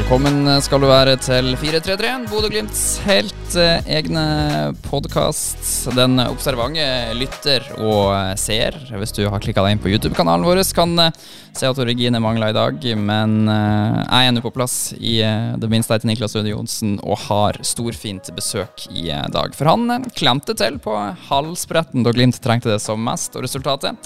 [0.00, 4.22] Velkommen skal du være til 433, Bodø-Glimts helt eh, egne
[4.86, 5.90] podkast.
[5.92, 6.86] Den observante
[7.18, 8.08] lytter og
[8.40, 11.20] seer, hvis du har klikka deg inn på YouTube-kanalen vår, kan eh,
[11.52, 12.88] se at Regine mangler i dag.
[12.96, 16.96] Men eh, jeg er nå på plass i eh, det minste etter Niklas Røde Johnsen
[17.04, 19.52] og har storfint besøk i eh, dag.
[19.54, 20.96] For han eh, klemte til på
[21.28, 24.00] halsbretten da Glimt trengte det som mest, og resultatet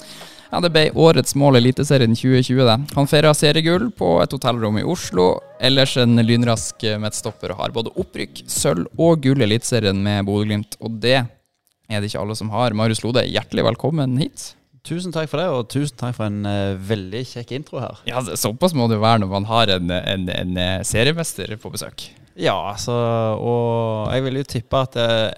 [0.51, 2.65] ja, Det ble årets mål i Eliteserien 2020.
[2.65, 2.77] det.
[2.95, 5.39] Han feira seriegull på et hotellrom i Oslo.
[5.59, 10.77] Ellers en lynrask midtstopper og har både opprykk, sølv og gull i Eliteserien med Bodø-Glimt.
[10.81, 12.75] Og det er det ikke alle som har.
[12.77, 14.53] Marius Lode, hjertelig velkommen hit.
[14.85, 18.01] Tusen takk for det, og tusen takk for en uh, veldig kjekk intro her.
[18.05, 22.05] Ja, Såpass må det være når man har en, en, en eh, seriemester på besøk.
[22.37, 22.93] Ja, altså,
[23.39, 25.31] og jeg vil jo tippe at uh,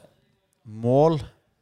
[0.67, 1.21] mål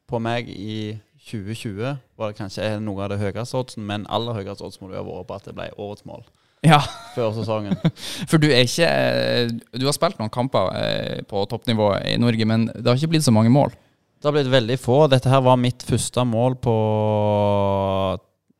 [0.10, 4.66] på meg i 2020 var det kanskje noe av det høyeste oddsen, men aller høyeste
[4.66, 6.26] odds må det jo ha vært på at det ble årets mål
[6.66, 6.80] Ja,
[7.16, 7.78] før sesongen.
[8.30, 12.48] for du er ikke eh, Du har spilt noen kamper eh, på toppnivå i Norge,
[12.50, 13.74] men det har ikke blitt så mange mål.
[14.22, 15.04] Det har blitt veldig få.
[15.12, 16.76] Dette her var mitt første mål på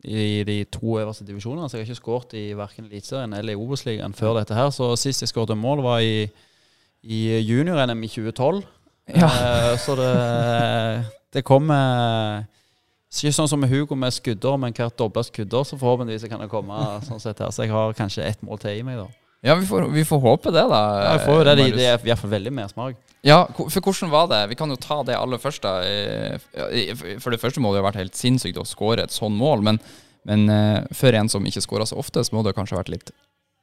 [0.06, 1.70] i de to øverste divisjonene.
[1.70, 4.70] Så jeg har ikke skåret i verken Eliteserien eller i Obos-ligaen før dette her.
[4.70, 6.28] Så sist jeg skåret mål, var i,
[7.02, 8.62] i junior-NM i 2012.
[9.16, 9.30] Ja.
[9.30, 10.12] Eh, så det,
[11.34, 12.46] det kommer
[13.16, 16.50] Ikke sånn som med Hugo med skuddår, men hvert doble skuddår, så forhåpentligvis kan det
[16.52, 16.76] komme
[17.08, 17.54] sånn sett her.
[17.56, 19.08] Så jeg har kanskje ett mål til i meg, da.
[19.46, 20.80] Ja, vi får, vi får håpe det, da.
[21.06, 21.56] Ja, vi får jo det.
[21.78, 22.98] Det, er i hvert fall veldig mersmak.
[23.26, 24.40] Ja, for hvordan var det?
[24.52, 25.70] Vi kan jo ta det aller første.
[25.86, 29.38] eh, For det første må det jo ha vært helt sinnssykt å skåre et sånn
[29.38, 29.80] mål, men,
[30.26, 32.94] men eh, for en som ikke skårer så ofte, så må det kanskje ha vært
[32.94, 33.14] litt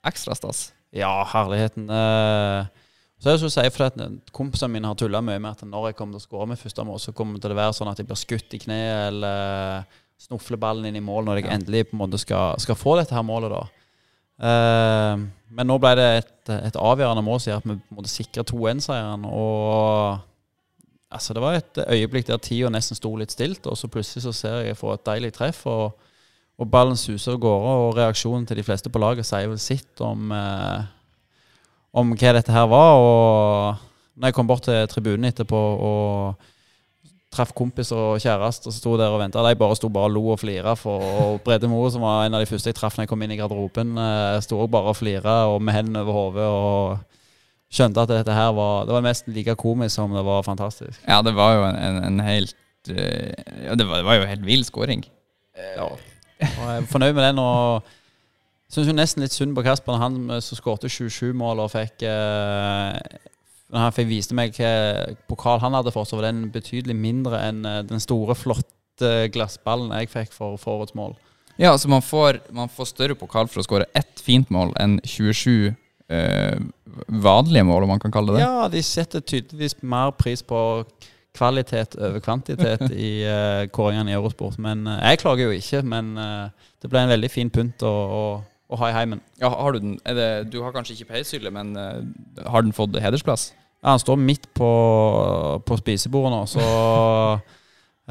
[0.07, 0.71] ekstra stas.
[0.95, 1.91] Ja, herligheten.
[1.91, 2.82] Eh,
[3.23, 3.99] så så å si, for at
[4.35, 6.85] Kompisene mine har tulla mye med at når jeg kommer til å skåre med første
[6.87, 9.85] mål, så kommer det til å være sånn at jeg blir skutt i kneet eller
[10.23, 11.55] snufler ballen inn i mål når jeg Ja.
[11.57, 13.55] endelig på en måte skal, skal få dette her målet.
[13.55, 13.63] da.
[14.43, 18.45] Uh, men nå ble det et, et avgjørende mål, som gjør at vi måtte sikre
[18.49, 19.27] 2-1-seieren.
[19.29, 20.19] Og
[21.13, 24.33] altså, det var et øyeblikk der tida nesten sto litt stilt, og så plutselig så
[24.33, 25.67] ser jeg jeg får et deilig treff.
[25.67, 25.93] og
[26.61, 30.01] og ballen suser av gårde, og reaksjonen til de fleste på laget sier vel sitt
[30.05, 30.85] om, eh,
[31.93, 32.97] om hva dette her var.
[33.01, 36.49] Og når jeg kom bort til tribunen etterpå og
[37.33, 40.25] traff kompis og kjæreste og sto der og venta, de bare sto bare og lo
[40.35, 40.75] og flira.
[40.77, 43.33] For Brede Moe, som var en av de første jeg traff når jeg kom inn
[43.33, 48.11] i garderoben, eh, sto bare og flira og med hendene over hodet og skjønte at
[48.13, 51.01] dette her var Det var nesten like komisk som det var fantastisk.
[51.09, 52.57] Ja, det var jo en, en, en helt
[52.93, 53.33] eh,
[53.65, 55.07] Ja, det var, det var jo en helt vill skåring.
[55.57, 55.89] Ja.
[55.89, 55.99] Og
[56.43, 57.39] jeg er fornøyd med den.
[57.41, 57.89] og
[58.73, 62.07] Syns jo nesten litt synd på Kasper, han eh, som skårte 27 mål og fikk
[62.09, 63.19] eh,
[63.73, 67.43] Når han fikk viste meg hvilken pokal han hadde fått, så var den betydelig mindre
[67.51, 71.17] enn eh, den store, flotte glassballen jeg fikk for, forårets mål.
[71.61, 74.99] Ja, altså man får, man får større pokal for å skåre ett fint mål enn
[75.05, 75.75] 27
[76.09, 76.61] eh,
[77.09, 78.47] vanlige mål, om man kan kalle det det.
[78.47, 80.63] Ja, de setter tydeligvis mer pris på
[81.37, 84.59] kvalitet over kvantitet i uh, kåringene i Eurosport.
[84.61, 88.17] Men uh, jeg klager jo ikke, men uh, det ble en veldig fin pynt Og,
[88.17, 88.25] å,
[88.73, 89.21] å ha i heimen.
[89.41, 89.97] Ja, har du den?
[90.05, 92.01] Det, du har kanskje ikke peishylle, men uh,
[92.49, 93.51] har den fått hedersplass?
[93.83, 94.69] Ja, han står midt på,
[95.67, 97.39] på spisebordet nå, så uh,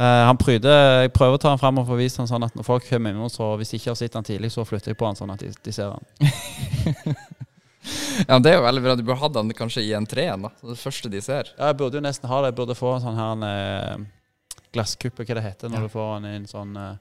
[0.29, 2.67] han pryder Jeg prøver å ta han fram og få vist han sånn at når
[2.67, 5.07] folk kommer innom, så hvis de ikke har sett han tidlig, så flytter jeg på
[5.09, 7.15] han sånn at de, de ser han.
[8.27, 8.93] Ja, det er jo veldig bra.
[8.93, 10.43] Du burde hatt den kanskje i entreen.
[10.61, 11.49] Det første de ser.
[11.57, 12.51] Ja, jeg burde jo nesten ha det.
[12.51, 15.87] Jeg burde få en sånn her en, eh, glasskuppe, hva det heter når Ja.
[15.87, 16.97] du får den i en sånn eh,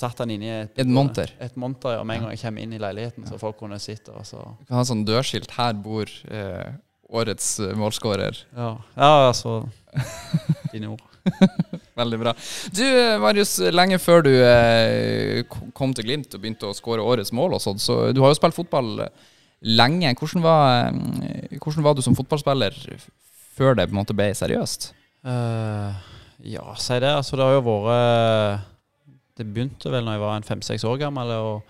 [0.00, 1.32] Satt han inni et, Et monter.
[1.44, 2.04] Et monter, ja.
[2.06, 4.64] Med en gang jeg kommer inn i leiligheten, så folk kunne sitte og så Du
[4.70, 6.70] kan ha sånn dørskilt 'Her bor eh,
[7.10, 8.44] årets eh, målskårer'.
[8.56, 9.66] Ja, ja altså
[10.72, 11.04] Dine ord.
[12.00, 12.32] Veldig bra.
[12.72, 15.42] Du, eh, Marius, lenge før du eh,
[15.76, 18.38] kom til Glimt og begynte å skåre årets mål og sånn, så du har jo
[18.40, 19.28] spilt fotball eh,
[19.60, 20.14] lenge.
[20.16, 20.96] Hvordan var,
[21.60, 22.78] hvordan var du som fotballspiller
[23.58, 24.94] før det på en måte ble seriøst?
[25.20, 25.92] Uh,
[26.40, 27.12] ja, si det.
[27.12, 28.70] Altså, det har jo vært
[29.40, 31.30] Det begynte vel når jeg var fem-seks år gammel.
[31.32, 31.62] Og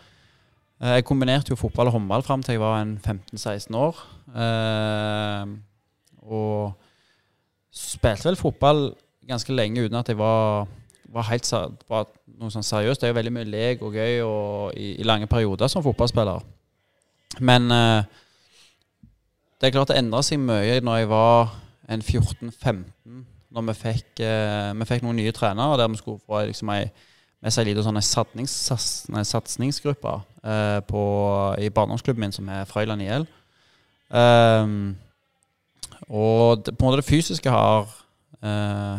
[0.82, 4.00] eh, jeg kombinerte jo fotball og håndball fram til jeg var en 15-16 år.
[4.34, 5.52] Eh,
[6.26, 6.72] og
[7.70, 8.88] spilte vel fotball
[9.31, 10.67] ganske lenge uten at jeg var,
[11.14, 11.52] var helt
[11.88, 12.08] var
[12.40, 13.00] noe sånn seriøst.
[13.00, 16.43] Det er jo veldig mye lek og gøy og i, i lange perioder som fotballspiller.
[17.38, 18.02] Men eh,
[19.61, 21.55] det er klart det endra seg mye når jeg var
[21.90, 22.82] en 14-15,
[23.50, 26.84] når vi fikk, vi fikk noen nye trenere der vi skulle få liksom ei
[27.40, 29.58] med seg litt sånne sånn satsnings, sats-
[30.44, 33.26] eh, i barndomsklubben min, som er Frøyland IL.
[34.10, 34.96] Um,
[36.10, 37.87] og det, på en måte det fysiske har
[38.42, 38.98] eh,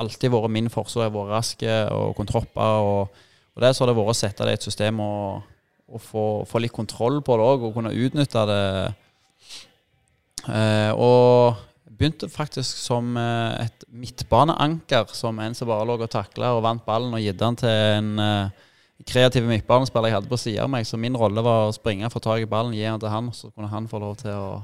[0.00, 1.06] alltid vært min forsvar.
[1.06, 2.82] Jeg har vært rask og kontropper.
[2.88, 5.42] Og, og det så har det vært å sette det i et system og,
[5.88, 8.62] og få, få, litt kontroll på det òg, og kunne utnytte det.
[10.48, 11.67] Eh, og
[11.98, 16.84] begynte faktisk som eh, et midtbaneanker, som en som bare lå og takla og vant
[16.86, 18.66] ballen og gitt den til en eh,
[19.08, 20.86] kreativ midtbanespiller jeg hadde på sida av meg.
[20.86, 23.50] Så min rolle var å springe, få tak i ballen, gi den til han, så
[23.50, 24.60] kunne han få lov til å,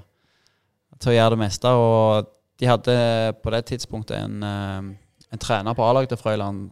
[0.99, 1.75] til å gjøre det meste.
[1.75, 2.31] Og
[2.63, 2.99] de hadde
[3.43, 6.71] på det tidspunktet en, eh, en trener på A-laget til Frøyland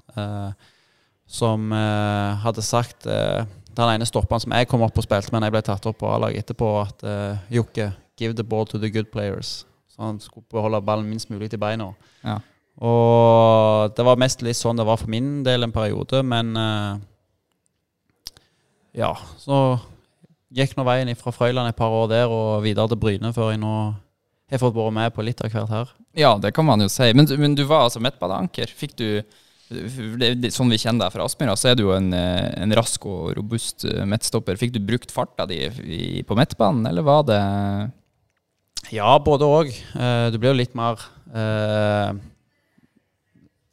[1.32, 5.62] som hadde sagt den ene stopperen som jeg kom opp og spilte, men jeg ble
[5.64, 7.02] tatt opp på A-laget etterpå, at
[7.50, 7.88] Jokke,
[8.20, 9.62] give the ball to the good players.
[10.02, 11.92] Så han skulle beholde ballen minst mulig til beina.
[12.26, 12.40] Ja.
[12.82, 16.96] Og det var mest litt sånn det var for min del en periode, men uh,
[18.98, 19.78] ja, så
[20.50, 23.62] gikk nå veien fra Frøyland et par år der og videre til Bryne før jeg
[23.62, 23.76] nå
[24.50, 25.94] har fått vært med på litt av hvert her.
[26.18, 27.12] Ja, det kan man jo si.
[27.14, 28.74] Men, men du var altså midtbaneanker.
[28.74, 29.06] Fikk du
[30.50, 33.30] sånn vi kjenner deg fra Aspmyra, så er du jo en, eh, en, rask og
[33.38, 34.58] robust eh, midtstopper.
[34.58, 35.62] Fikk du brukt farta di
[36.26, 37.38] på midtbanen, eller var det
[38.90, 39.70] Ja, både òg.
[39.70, 40.98] Eh, du blir jo litt mer
[41.30, 42.10] eh,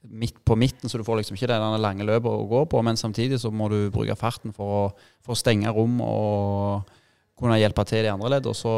[0.10, 2.84] midt på midten, så du får liksom ikke det lange løpet å gå på.
[2.86, 4.84] Men samtidig så må du bruke farten for å,
[5.26, 6.96] for å stenge rom og
[7.40, 8.58] kunne hjelpe til de andre leddene.
[8.58, 8.74] Så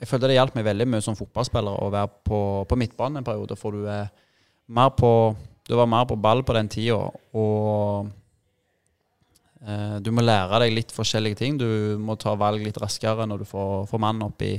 [0.00, 3.28] jeg følte det hjalp meg veldig mye som fotballspiller å være på, på midtbanen en
[3.28, 4.08] periode, for du er
[4.72, 5.12] mer på
[5.68, 6.96] du var mer på ball på den tida,
[7.36, 8.08] og
[9.60, 11.58] eh, du må lære deg litt forskjellige ting.
[11.60, 14.54] Du må ta valg litt raskere når du får, får mannen opp i,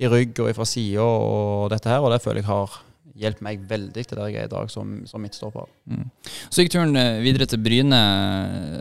[0.00, 2.80] i rygg og fra sida og dette her, og det føler jeg har
[3.22, 5.68] hjulpet meg veldig til der jeg er i dag som, som midtstopper.
[5.90, 6.06] Mm.
[6.48, 8.00] Så gikk turen eh, videre til Bryne.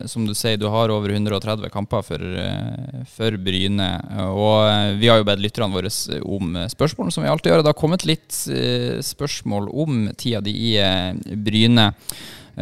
[0.10, 3.90] Som du sier, du har over 130 kamper for, eh, for Bryne.
[4.32, 5.92] Og eh, vi har jo bedt lytterne våre
[6.24, 7.66] om spørsmål, som vi alltid gjør.
[7.66, 8.42] Det har kommet litt
[9.06, 11.92] spørsmål om tida di i Bryne.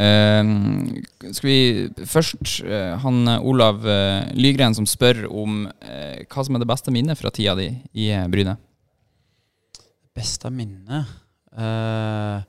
[0.00, 0.96] Uh,
[1.28, 6.70] skal vi først uh, Han Olav uh, Lygren som spør om hva som er det
[6.70, 7.68] beste minnet fra tida di
[8.00, 8.56] i Bryne?
[10.16, 11.10] Beste minnet?
[11.50, 12.42] Uh,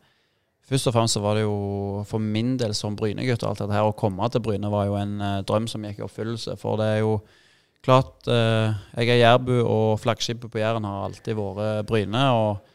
[0.69, 3.88] først og fremst så var det jo for min del som Bryne-gutt alt dette her,
[3.88, 6.57] å komme til Bryne var jo en uh, drøm som gikk i oppfyllelse.
[6.62, 7.15] For det er jo
[7.86, 12.25] klart uh, Jeg er jærbu, og flaggskipet på Jæren har alltid vært Bryne.
[12.31, 12.71] og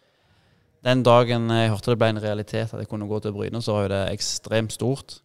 [0.87, 3.75] den dagen jeg hørte det ble en realitet at jeg kunne gå til Bryne, så
[3.75, 5.19] var jo det ekstremt stort.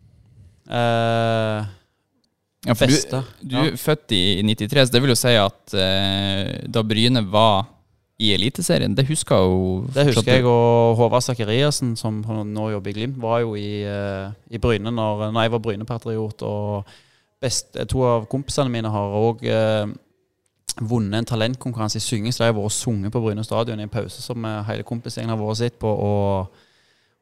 [0.65, 1.61] Uh,
[2.65, 3.67] ja, for beste, du, du ja.
[3.69, 5.77] er født i 93, så det vil jo si at
[6.69, 7.69] da Bryne var
[8.21, 8.93] i Eliteserien.
[8.97, 13.41] Det husker jo Det husker jeg, og Håvard Sakariassen, som nå jobber i Glimt, var
[13.41, 16.45] jo i, uh, i Bryne når, når, jeg var Bryne-patriot.
[16.45, 16.91] Og
[17.41, 19.89] best, to av kompisene mine har òg eh,
[20.79, 23.91] vunnet en talentkonkurranse i synging, så de har vært sunget på Bryne stadion i en
[23.91, 25.89] pause som uh, hele kompisgjengen har vært sitt på.
[25.91, 26.61] Og,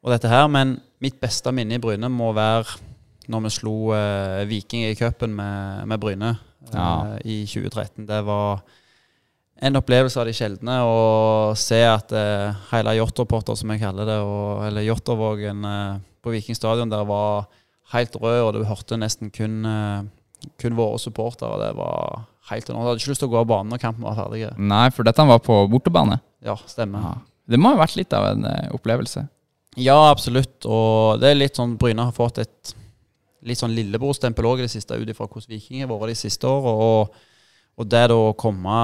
[0.04, 2.80] og, dette her, Men mitt beste minne i Bryne må være
[3.30, 3.74] når vi slo
[4.50, 6.32] Viking i cupen med, med, Bryne
[6.74, 7.18] ja.
[7.22, 8.08] i 2013.
[8.10, 8.64] Det var
[9.60, 11.00] en opplevelse av de sjeldne å
[11.60, 16.56] se at eh, hele Jåttåpotter, som jeg kaller det, og, eller Jåttåvågen eh, på Viking
[16.56, 17.50] stadion, der var
[17.94, 21.60] helt rød, og du hørte nesten kun, eh, kun våre supportere.
[21.66, 22.84] Det var helt enormt.
[22.84, 24.46] Jeg hadde ikke lyst til å gå av banen når kampen var ferdig.
[24.58, 26.20] Nei, for dette var på bortebane?
[26.46, 27.06] Ja, stemmer.
[27.06, 27.14] Ja.
[27.50, 29.26] Det må ha vært litt av en opplevelse?
[29.80, 30.66] Ja, absolutt.
[30.66, 32.76] Og det er litt sånn Bryne har fått et
[33.48, 36.50] litt sånn lillebrorstempel òg i det siste, ut ifra hvordan Viking har vært de siste
[36.50, 36.74] åra.
[36.74, 37.22] Og,
[37.80, 38.80] og det da å komme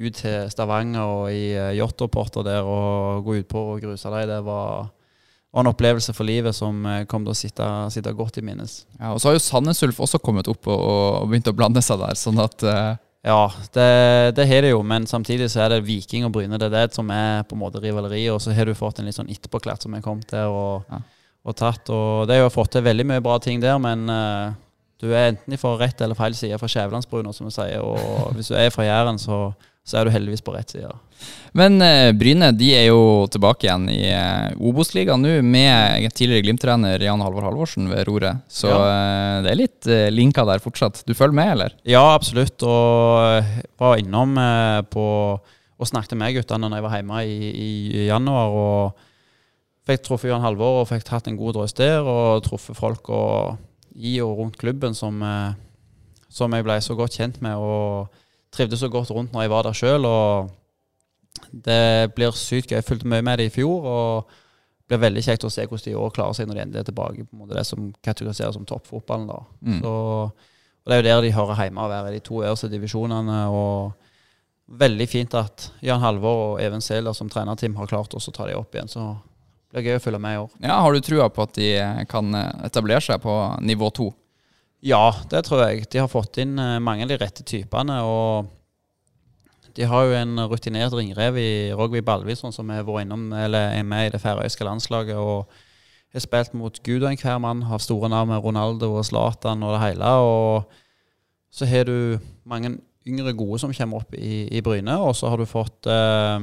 [0.00, 4.90] ut til Stavanger og i yachtopporter der og gå utpå og gruse dem, det var,
[5.50, 8.84] var, en opplevelse for livet som uh, kom til å sitte, sitte, godt i minnes.
[8.98, 11.82] Ja, Og så har jo Sandnes Ulf også kommet opp og, og, begynt å blande
[11.84, 12.98] seg der, sånn at uh...
[13.20, 13.88] Ja, det,
[14.38, 16.56] det har det jo, men samtidig så er det Viking og Bryne.
[16.56, 18.22] Det er det som er på en måte rivaleri.
[18.32, 21.02] Og så har du fått en litt sånn etterpåklatt som er kommet der og, ja.
[21.44, 21.92] og tatt.
[21.92, 24.08] Og det har jo fått til veldig mye bra ting der, men
[25.00, 27.84] du er enten fra rett eller feil side fra Skjævelandsbrua, som vi sier.
[27.84, 29.50] Og hvis du er fra Jæren, så
[29.86, 30.90] så er du heldigvis på rett side.
[31.56, 37.02] Men eh, Bryne de er jo tilbake igjen i eh, Obos-ligaen nå, med tidligere Glimt-trener
[37.02, 38.44] Jan Halvor Halvorsen ved roret.
[38.52, 38.80] Så ja.
[38.86, 41.02] eh, det er litt eh, linker der fortsatt.
[41.08, 41.76] Du følger med, eller?
[41.88, 42.62] Ja, absolutt.
[42.62, 44.36] Og var innom
[44.92, 45.06] på
[45.80, 48.52] og snakket med guttene når jeg var hjemme i, i januar.
[48.52, 49.06] og
[49.88, 52.04] Fikk truffet Jan Halvor og fikk tatt en god drøs der.
[52.04, 53.56] Og truffet folk og,
[53.96, 55.24] i og rundt klubben som,
[56.28, 57.56] som jeg ble så godt kjent med.
[57.56, 58.19] og
[58.54, 60.06] trivdes så godt rundt når jeg var der sjøl.
[61.50, 62.78] Det blir sykt gøy.
[62.80, 63.86] Jeg fulgte mye med det i fjor.
[63.86, 64.36] og
[64.90, 66.80] det blir veldig kjekt å se hvordan de i år klarer seg når de endelig
[66.80, 69.28] er tilbake på det som kategoriseres som toppfotballen.
[69.30, 69.36] da.
[69.62, 69.80] Mm.
[69.84, 69.92] Så,
[70.82, 73.40] og Det er jo der de hører hjemme, å være i de to øverste divisjonene.
[73.54, 73.92] og
[74.80, 78.58] Veldig fint at Jan Halvor og Even Sæler som trenerteam har klart å ta dem
[78.58, 78.88] opp igjen.
[78.90, 79.16] så
[79.70, 80.50] det blir gøy å følge med i år.
[80.66, 81.68] Ja, Har du trua på at de
[82.10, 82.34] kan
[82.66, 84.12] etablere seg på nivå to?
[84.80, 85.86] Ja, det tror jeg.
[85.92, 88.00] De har fått inn eh, mange av de rette typene.
[88.04, 88.48] Og
[89.76, 94.14] de har jo en rutinert ringrev i Rogvi Balvison som er, innom, er med i
[94.14, 95.16] det færøyske landslaget.
[95.16, 95.50] og
[96.12, 99.74] har spilt mot gud og enhver mann, har store navn med Ronaldo og Zlatan og
[99.74, 100.04] det hele.
[100.04, 100.72] Og
[101.50, 105.36] så har du mange yngre gode som kommer opp i, i Bryne, og så har
[105.36, 106.40] du fått eh,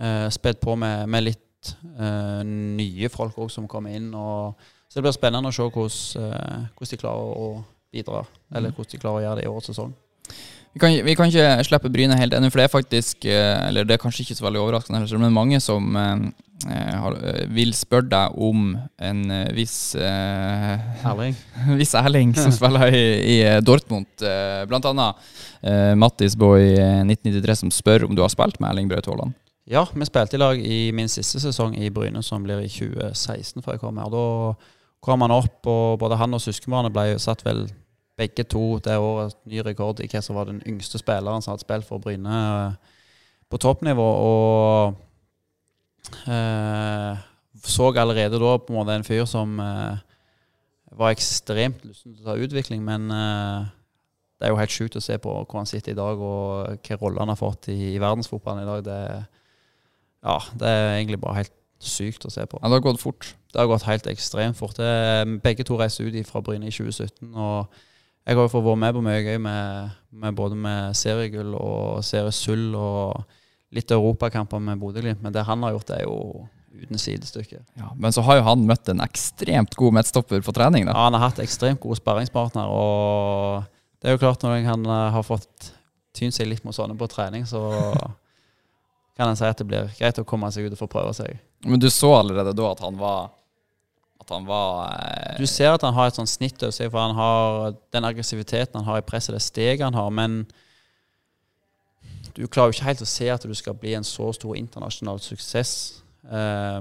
[0.00, 4.12] eh, på med, med litt eh, nye folk òg som kommer inn.
[4.14, 7.50] og så det blir spennende å se hvordan, eh, hvordan de klarer å
[7.94, 8.76] bidra, eller mm.
[8.76, 9.92] hvordan de klarer å gjøre det i årets sesong.
[10.70, 13.86] Vi kan, vi kan, ikke slippe Bryne helt ennå, for det er faktisk eh, Eller
[13.86, 16.20] det er kanskje ikke så veldig overraskende, men mange som eh,
[16.68, 17.16] har,
[17.50, 19.20] vil spørre deg om en
[19.56, 21.38] viss eh, Erling.
[21.80, 23.04] viss Erling som spiller i,
[23.34, 24.10] i Dortmund.
[24.22, 25.30] Eh, blant annet
[25.62, 29.38] eh, Mattis Boy 1993 som spør om du har spilt med Erling Braut Haaland.
[29.70, 33.62] Ja, vi spilte i lag i min siste sesong i Bryne, som blir i 2016
[33.62, 34.10] før jeg kom her.
[34.10, 34.24] Da
[35.00, 37.66] kom han opp, og både han og søskenbarnet ble satt vel
[38.20, 41.64] begge to det året ny rekord i hva som var den yngste spilleren som hadde
[41.64, 42.74] spilt for Bryne eh,
[43.50, 44.08] på toppnivå.
[44.26, 44.94] Og
[46.28, 47.16] eh,
[47.64, 49.96] så allerede da på en måte en fyr som eh,
[51.00, 53.68] var ekstremt lysten til å ta utvikling, men eh,
[54.40, 57.00] det er jo helt sjukt å se på hvor han sitter i dag, og hvilken
[57.00, 58.84] rolle han har fått i, i verdensfotballen i dag.
[58.86, 59.00] Det,
[60.24, 62.58] ja, det er egentlig bare helt sykt å se på.
[62.60, 63.34] Ja, Det har gått fort?
[63.52, 64.76] Det har gått helt ekstremt fort.
[64.76, 67.34] Det, begge to reiste ut fra Bryne i 2017.
[67.34, 67.66] og
[68.26, 72.04] Jeg har jo fått vært med på mye gøy, med, med både med seriegull og
[72.04, 73.24] seriesull og
[73.72, 75.22] litt europakamper med Bodø-Glimt.
[75.22, 77.64] Men det han har gjort, er jo uten sidestykke.
[77.80, 80.86] Ja, men så har jo han møtt en ekstremt god midtstopper på trening.
[80.86, 80.92] da.
[80.92, 82.68] Ja, Han har hatt ekstremt gode sparringspartner.
[82.70, 83.64] Og
[84.00, 85.72] det er jo klart, når han har fått
[86.14, 87.62] tynt seg litt mot sånne på trening, så
[89.20, 91.36] kan en si at det blir greit å komme seg ut og få prøve seg.
[91.68, 93.30] Men du så allerede da at han var
[94.20, 95.36] At han var eh...
[95.40, 98.76] Du ser at han har et sånt snitt over seg, for han har den aggressiviteten
[98.80, 100.42] han har i presset, det steget han har, men
[102.36, 105.18] du klarer jo ikke helt å se at du skal bli en så stor internasjonal
[105.24, 105.72] suksess
[106.30, 106.80] eh,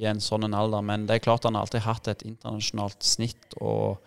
[0.00, 0.84] i en sånn en alder.
[0.84, 4.00] Men det er klart han har alltid hatt et internasjonalt snitt og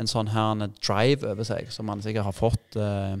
[0.00, 3.16] en sånn her drive over seg, som han sikkert har fått eh,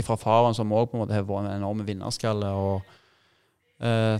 [0.00, 2.48] fra faren, som òg har vært en enorm vinnerskalle.
[2.48, 4.16] og eh,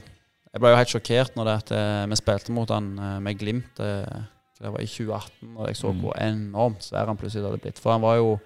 [0.52, 3.38] Jeg ble jo helt sjokkert når det at eh, vi spilte mot han eh, med
[3.40, 3.80] Glimt.
[3.80, 4.24] Eh,
[4.62, 6.02] det var i 2018, og jeg så mm.
[6.02, 7.80] hvor enormt svær han plutselig hadde blitt.
[7.82, 8.36] For han var jo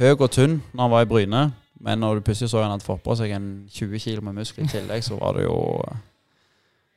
[0.00, 1.44] høy og tynn når han var i Bryne,
[1.84, 4.66] men når du plutselig så han hadde fått på seg en 20 kg med muskler
[4.66, 5.56] i tillegg, så var det jo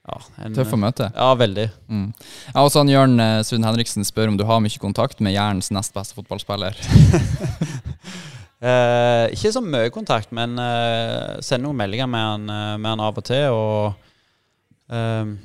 [0.07, 1.07] ja, en, Tøff å møte.
[1.13, 1.69] Ja, veldig.
[1.88, 2.10] Mm.
[2.50, 5.96] Ja, også han Jørn Sund Henriksen spør om du har mye kontakt med Jærens nest
[5.96, 6.75] beste fotballspiller.
[8.57, 13.03] Eh, ikke så mye kontakt, men eh, sender noen meldinger med han, eh, med han,
[13.05, 13.53] av og til.
[13.53, 15.35] Og eh,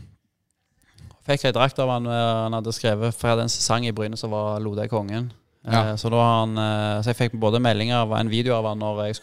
[1.29, 4.33] fikk ei drakt av han eh, han hadde skrevet fra den sesongen i Bryne som
[4.33, 5.29] var 'Lode kongen'.
[5.67, 5.97] Eh, ja.
[5.97, 6.57] så, han,
[7.05, 9.21] så jeg fikk både meldinger av en video av han når jeg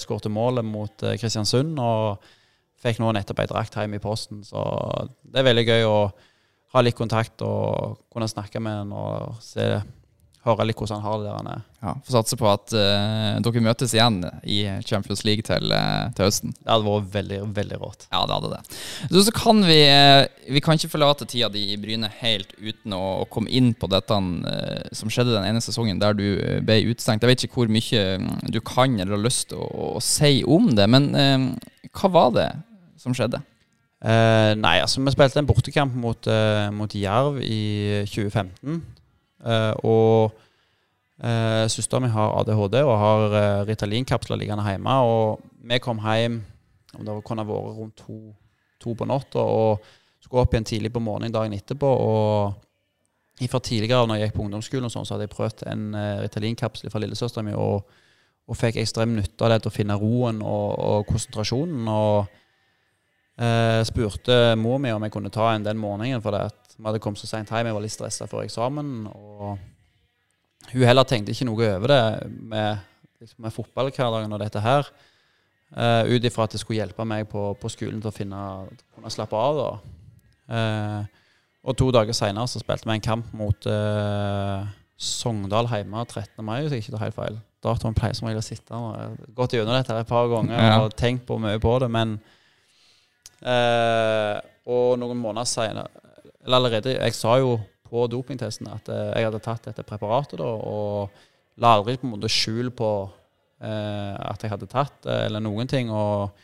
[0.00, 2.22] skårte målet mot Kristiansund, og
[2.84, 4.44] fikk nå nettopp ei drakt hjem i posten.
[4.46, 4.62] Så
[5.26, 5.98] det er veldig gøy å
[6.74, 9.82] ha litt kontakt og kunne snakke med han og se
[10.44, 11.62] høre litt hvordan han har det der han er.
[11.84, 16.26] Ja, Får satse på at uh, dere møtes igjen i Champions League til, uh, til,
[16.28, 16.54] høsten.
[16.56, 18.06] Det hadde vært veldig veldig rått.
[18.10, 18.78] Ja, det hadde det.
[19.10, 20.24] Så, så kan vi uh,
[20.54, 23.88] Vi kan ikke forlate tida di i Bryne helt uten å, å komme inn på
[23.92, 24.20] dette
[24.94, 26.26] som skjedde den ene sesongen der du
[26.64, 27.24] ble utestengt.
[27.24, 30.42] Jeg vet ikke hvor mye mm, du kan eller har lyst til å, å, si
[30.44, 31.08] om det, men
[31.94, 32.48] hva var det
[33.00, 33.40] som skjedde?
[34.04, 36.28] nei, altså vi spilte en bortekamp mot,
[36.76, 38.82] mot Jerv i 2015.
[39.44, 40.40] Uh, og
[41.22, 44.96] eh, søstera mi har ADHD og har eh, Ritalin-kapsler liggende hjemme.
[45.04, 46.42] Og vi kom hjem
[46.94, 48.18] om det kunne vært rundt to,
[48.82, 49.82] to på natta og
[50.22, 51.88] skulle opp igjen tidlig på morgenen dagen etterpå.
[51.88, 56.20] og fra tidligere når jeg gikk på ungdomsskolen, sånn, så hadde jeg prøvd en uh,
[56.22, 57.82] Ritalin-kapsel fra lillesøstera mi og,
[58.46, 61.88] og, fikk ekstrem nytte av det til å finne roen og, og konsentrasjonen.
[61.90, 62.30] og
[63.42, 66.86] uh, spurte mor mi om jeg kunne ta en den morgenen, for det at vi
[66.88, 69.06] hadde kommet så seint hjem, jeg var litt stressa før eksamen.
[69.14, 69.58] Og
[70.72, 72.04] hun heller tenkte ikke noe over det
[72.34, 72.84] med,
[73.22, 74.88] liksom med fotballhverdagen og dette her.
[75.74, 78.40] Uh, Ut ifra at det skulle hjelpe meg på, på skolen til å finne,
[78.94, 79.60] kunne slappe av.
[80.50, 81.02] Uh,
[81.64, 84.66] og to dager seinere så spilte vi en kamp mot uh,
[85.00, 86.44] Sogndal hjemme 13.
[86.46, 87.40] mai, hvis jeg ikke tar helt feil.
[87.64, 90.58] Datoen pleier som regel å sitte og jeg har gått gjennom dette et par ganger
[90.58, 90.74] ja.
[90.84, 92.18] og tenkt på mye på det, men
[94.68, 96.03] Og noen måneder seinere
[96.44, 100.44] eller allerede Jeg sa jo på dopingtesten at eh, jeg hadde tatt dette preparatet, da,
[100.44, 101.10] og
[101.62, 102.90] la aldri på en måte skjul på
[103.62, 106.34] eh, at jeg hadde tatt det, eller noen ting, og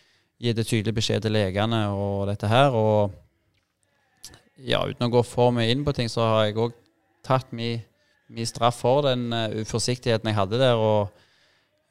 [0.40, 2.72] gitt tydelig beskjed til legene og dette her.
[2.76, 3.10] Og
[4.64, 6.76] ja, uten å gå for mye inn på ting, så har jeg òg
[7.26, 7.82] tatt min
[8.30, 10.78] mi straff for den uh, uforsiktigheten jeg hadde der.
[10.78, 11.10] og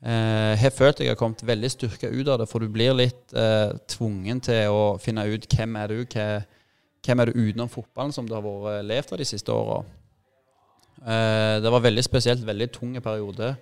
[0.05, 3.35] uh, har følt jeg har kommet veldig styrka ut av det, for du blir litt
[3.35, 6.29] uh, tvungen til å finne ut hvem er du hva,
[7.05, 9.79] hvem er du utenom fotballen som du har vært levd av de siste åra.
[10.99, 13.55] Uh, det var veldig spesielt, veldig tung periode.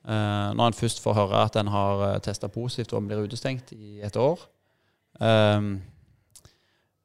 [0.00, 4.00] Uh, når en først får høre at en har testa positivt og blir utestengt i
[4.04, 4.40] et år.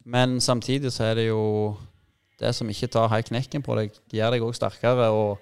[0.05, 1.75] Men samtidig så er det jo
[2.39, 5.09] det som ikke tar helt knekken på deg, gjør deg òg sterkere.
[5.09, 5.41] og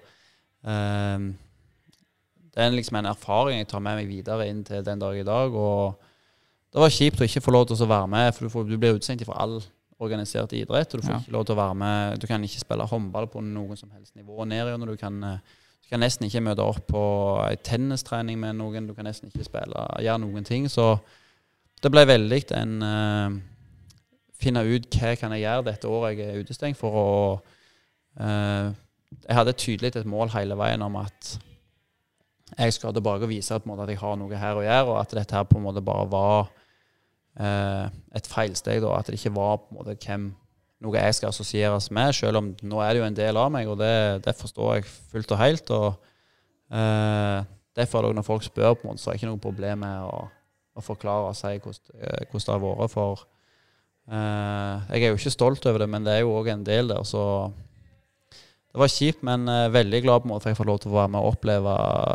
[2.50, 5.22] Det er liksom en erfaring jeg tar med meg videre inn til den dag i
[5.22, 5.54] dag.
[5.54, 6.00] og
[6.72, 8.78] Det var kjipt å ikke få lov til å være med, for du, får, du
[8.78, 9.60] blir utestengt fra all
[10.02, 10.94] organisert idrett.
[10.94, 11.18] og Du får Ja.
[11.18, 14.16] ikke lov til å være med, du kan ikke spille håndball på noen som helst
[14.16, 14.86] nivå Nedgjørende.
[14.86, 15.38] Du kan eh,
[15.84, 17.00] du kan nesten ikke møte opp på
[17.44, 18.86] ei tennistrening med noen.
[18.88, 20.64] Du kan nesten ikke spille, gjøre noen ting.
[20.72, 20.98] Så
[21.82, 23.40] det ble veldig en uh,
[24.40, 27.10] Finne ut hva kan jeg gjøre dette året jeg er utestengt, for å
[28.20, 28.72] uh,
[29.28, 31.36] Jeg hadde tydelig et mål hele veien om at
[32.58, 34.90] jeg skal tilbake og vise på en måte, at jeg har noe her å gjøre,
[34.90, 36.63] og at dette her på en måte bare var eh,
[37.34, 38.78] et feilsteg.
[38.84, 40.28] Da, at det ikke var på en måte hvem
[40.84, 43.68] noe jeg skal assosieres med, selv om nå er det jo en del av meg,
[43.70, 45.74] og det, det forstår jeg fullt og helt.
[45.74, 45.86] og
[46.74, 49.42] eh, Derfor er det når folk spør, på en måte, så er det ikke noe
[49.42, 50.24] problem med å,
[50.74, 52.94] å forklare og si hvordan, eh, hvordan det har vært.
[52.94, 53.24] For
[54.10, 56.92] eh, jeg er jo ikke stolt over det, men det er jo òg en del
[56.92, 57.24] der, så
[58.74, 60.92] det var kjipt, men eh, veldig glad på en måte for jeg får lov til
[60.92, 61.74] å være med og oppleve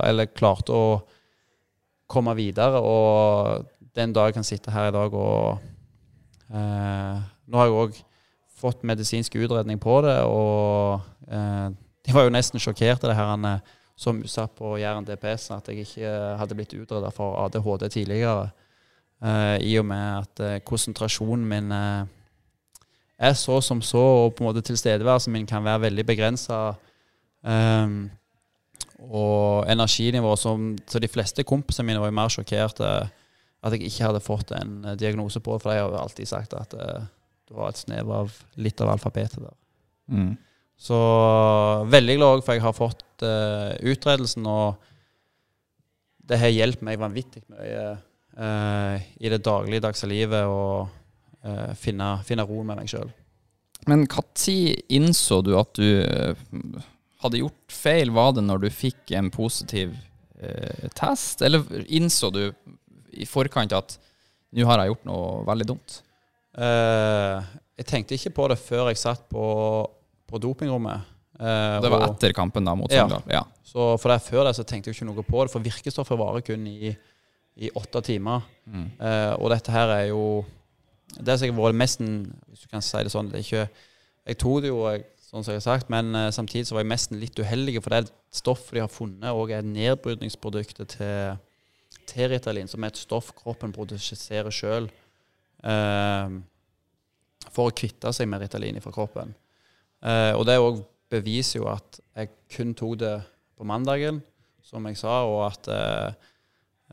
[0.09, 0.87] Eller klarte å
[2.09, 2.81] komme videre.
[2.83, 5.59] Og den dag jeg kan sitte her i dag og
[6.53, 7.19] eh,
[7.49, 7.99] Nå har jeg òg
[8.59, 11.69] fått medisinsk utredning på det, og eh,
[12.05, 15.83] de var jo nesten sjokkerte, det her eh, som satt på Jæren DPS, at jeg
[15.83, 18.51] ikke hadde blitt utredet for ADHD tidligere.
[19.19, 22.05] Eh, I og med at eh, konsentrasjonen min eh,
[23.19, 26.73] er så som så, og på en måte tilstedeværelsen min kan være veldig begrensa.
[28.99, 33.09] og energinivået som Så de fleste kompisene mine var jo mer sjokkerte
[33.59, 36.55] at jeg ikke hadde fått en eh, diagnose på det, for de har alltid sagt
[36.57, 37.07] at eh,
[37.49, 39.57] det var et snev av litt av alfabetet der.
[40.13, 40.35] Mm.
[40.79, 40.97] Så
[41.91, 44.77] veldig glad for jeg har fått uh, utredelsen, og
[46.29, 47.81] det har hjulpet meg vanvittig mye
[48.39, 53.11] uh, i det dagligdagse livet å uh, finne, finne roen med meg sjøl.
[53.91, 54.45] Men når
[54.93, 56.37] innså du at du
[57.23, 58.13] hadde gjort feil?
[58.15, 59.97] Var det når du fikk en positiv
[60.95, 62.43] test, eller innså du
[63.13, 63.97] i forkant at
[64.55, 65.99] nå har jeg gjort noe veldig dumt?
[66.57, 67.39] Uh,
[67.79, 69.43] jeg tenkte ikke på det før jeg satt på,
[70.27, 71.05] på dopingrommet.
[71.39, 73.23] Uh, Det var og- etter kampen da mot Sogndal?
[73.31, 73.43] Ja.
[73.63, 76.41] Så for det før det så tenkte jeg ikke noe på det, for virkestoffet varer
[76.43, 76.95] kun i,
[77.61, 78.41] i åtte timer.
[78.65, 78.87] Mm.
[78.99, 80.45] Uh, og dette her er jo
[81.09, 83.63] Det som har vært mest Hvis du kan si det sånn det ikke,
[84.29, 86.89] Jeg tok det jo, jeg, sånn som jeg har sagt, men samtidig så var jeg
[86.91, 91.37] mest litt uheldig, for det stoffet de har funnet, og er nedbrytningsproduktet til,
[92.09, 94.89] til Ritalin, som er et stoff kroppen produserer sjøl
[97.49, 99.33] for å kvitte seg med Ritalin fra kroppen.
[100.05, 103.15] Eh, og det òg beviser jo at jeg kun tok det
[103.59, 104.21] på mandagen,
[104.63, 106.29] som jeg sa, og at eh,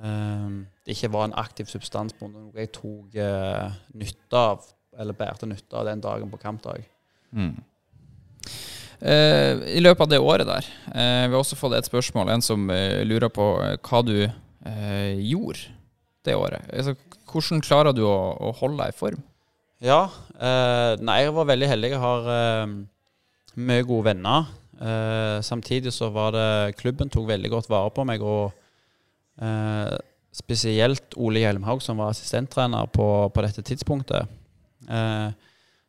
[0.02, 5.18] eh, det ikke var en aktiv substans på noe jeg tok eh, nytte av, eller
[5.18, 6.86] bærte nytte av den dagen på kampdag.
[7.36, 7.56] Mm.
[8.96, 12.44] Uh, I løpet av det året der, uh, vi har også fått et spørsmål, en
[12.44, 14.14] som uh, lurer på eh, hva du
[14.66, 15.72] eh, gjorde
[16.26, 16.66] det året.
[16.72, 16.96] Altså,
[17.30, 19.22] hvordan klarer du å, å holde deg i form?
[19.84, 20.06] Ja.
[20.36, 21.90] Eh, nei, jeg var veldig heldig.
[21.94, 22.76] Jeg har eh,
[23.70, 24.50] mye gode venner.
[24.76, 28.52] Eh, samtidig så var det Klubben tok veldig godt vare på meg, og
[29.40, 29.96] eh,
[30.36, 34.32] spesielt Ole Hjelmhaug, som var assistenttrener på, på dette tidspunktet.
[34.88, 35.28] Eh,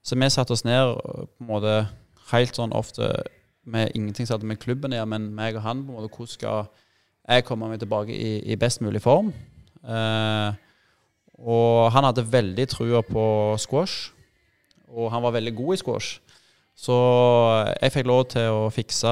[0.07, 1.79] så vi satte oss ned på en måte
[2.31, 3.09] helt sånn ofte
[3.67, 6.31] med ingenting som med klubben å gjøre, men meg og han på en måte, hvordan
[6.31, 6.69] skal
[7.27, 9.33] jeg kommer meg tilbake i, i best mulig form?
[9.83, 10.51] Eh,
[11.37, 13.25] og han hadde veldig trua på
[13.61, 14.13] squash,
[14.87, 16.21] og han var veldig god i squash.
[16.77, 16.95] Så
[17.81, 19.11] jeg fikk lov til å fikse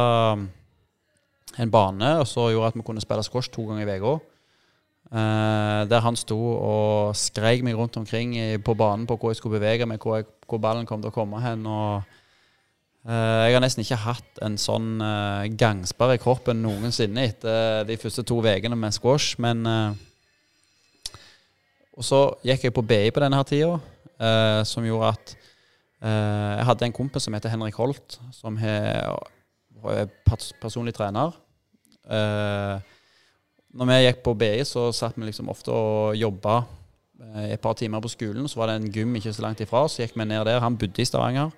[1.56, 4.16] en bane, og så gjorde at vi kunne spille squash to ganger i uka.
[5.06, 8.34] Eh, der han sto og skreik meg rundt omkring
[8.66, 11.16] på banen på hvor jeg skulle bevege meg, hvor, jeg, hvor ballen kom til å
[11.16, 11.66] komme hen.
[11.66, 12.15] og
[13.06, 18.24] Jeg har nesten ikke hatt en sånn uh, gangsperre i kroppen noensinne etter de første
[18.26, 20.00] to ukene med squash, men eh,
[21.96, 23.78] og så gikk jeg på BI på denne her tida,
[24.20, 29.16] eh, som gjorde at eh, jeg hadde en kompis som heter Henrik Holt, som er
[29.86, 30.10] er
[30.58, 31.36] personlig trener.
[32.10, 32.80] Eh,
[33.76, 36.64] når vi gikk på BI, så satt vi liksom ofte og jobba
[37.22, 38.48] eh, et par timer på skolen.
[38.50, 40.64] Så var det en gym ikke så langt ifra, så gikk vi ned der.
[40.64, 41.54] Han bodde i Stavanger.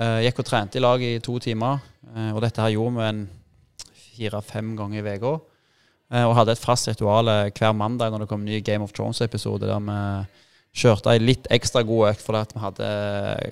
[0.00, 1.80] Eh, gikk og trente i lag i to timer.
[2.10, 3.24] Uh, og dette her gjorde vi en
[4.16, 5.34] fire-fem ganger i uka.
[6.10, 8.94] Uh, og hadde et fast ritual hver mandag når det kom en ny Game of
[8.96, 12.88] Thrones-episode, der vi kjørte ei litt ekstra god økt fordi vi hadde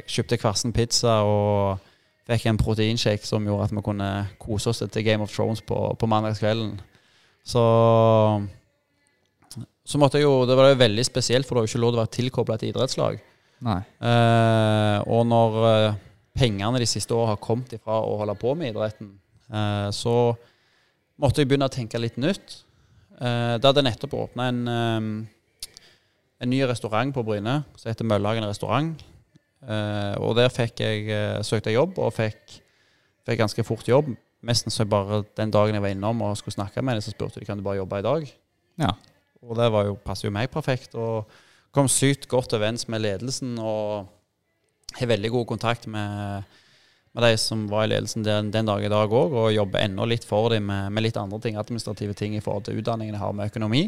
[0.06, 1.80] kjøpte kvarsen pizza og
[2.28, 5.78] fikk en proteinshake som gjorde at vi kunne kose oss etter Game of Thrones på,
[5.98, 6.76] på mandagskvelden.
[7.42, 7.64] Så
[9.88, 11.92] så måtte jeg jo, Det var jo veldig spesielt, for det var jo ikke lov
[11.92, 13.22] til å være tilkobla et idrettslag.
[13.64, 13.78] Nei.
[14.04, 15.56] Eh, og når
[16.38, 19.12] pengene de siste årene har kommet ifra å holde på med idretten,
[19.50, 20.14] eh, så
[21.18, 22.62] måtte jeg begynne å tenke litt nytt.
[23.18, 25.70] Eh, det hadde nettopp åpna en, eh,
[26.40, 29.02] en ny restaurant på Bryne som heter Møllhagen restaurant.
[29.66, 32.60] Eh, og der fikk jeg, eh, søkte jeg jobb, og fikk,
[33.26, 34.14] fikk ganske fort jobb.
[34.46, 37.10] Nesten så jeg bare den dagen jeg var innom og skulle snakke med dem, så
[37.10, 38.28] spurte de kan du bare jobbe i dag.
[38.78, 38.92] Ja.
[39.42, 40.94] Og det var jo, passer jo meg perfekt.
[40.94, 41.26] Og
[41.74, 44.08] kom sykt godt overens med ledelsen og
[44.96, 46.42] har veldig god kontakt med,
[47.12, 50.06] med de som var i ledelsen den, den dag i dag òg, og jobber ennå
[50.08, 53.22] litt for dem med, med, litt andre ting, administrative ting i forhold til utdanningen jeg
[53.22, 53.84] har med økonomi.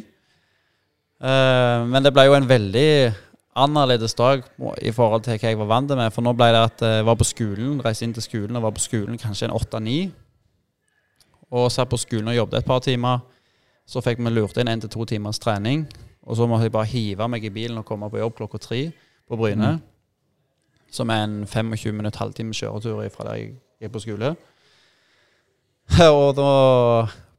[1.21, 2.91] Uh, men det ble jo en veldig
[3.61, 4.45] annerledes dag
[4.81, 6.13] i forhold til hva jeg var vant med.
[6.15, 8.77] For nå ble det at jeg var på skolen, reiste inn til skolen og var
[8.77, 9.99] på skolen kanskje en åtte-ni.
[11.51, 13.25] Og satt på skolen og jobbet et par timer.
[13.91, 15.83] Så fikk vi lurt inn én til to timers trening.
[16.23, 18.85] Og så måtte jeg bare hive meg i bilen og komme på jobb klokka tre
[19.27, 19.75] på Bryne.
[19.77, 19.90] Mm.
[20.91, 24.35] Som er en 25 minutt, halvtime kjøretur fra der jeg er på skole.
[26.21, 26.51] Og da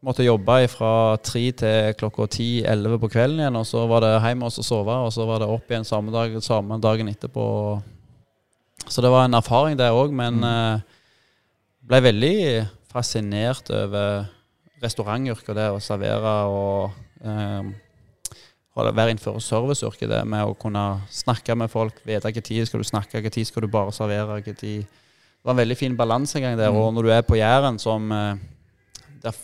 [0.02, 0.92] måtte jeg jobbe fra
[1.24, 3.60] tre til klokka ti-elleve på kvelden igjen.
[3.60, 6.36] Og så var det hjem og sove, og så var det opp igjen samme, dag,
[6.44, 7.46] samme dagen etterpå.
[8.88, 10.14] Så det var en erfaring, det òg.
[10.16, 10.50] Men mm.
[10.52, 11.00] Eh,
[11.92, 12.36] ble veldig
[12.92, 14.28] fascinert over
[14.82, 17.72] restaurantyrket, det å servere og eh,
[18.76, 23.18] være innenfor serviceyrket, det med å kunne snakke med folk, vite tid skal du snakke,
[23.18, 24.40] hvilken tid skal du bare servere.
[24.42, 24.86] Tid.
[24.86, 26.72] Det var en veldig fin balansegang der.
[26.72, 26.78] Mm.
[26.78, 28.38] Og når du er på Jæren, som eh,
[29.24, 29.36] der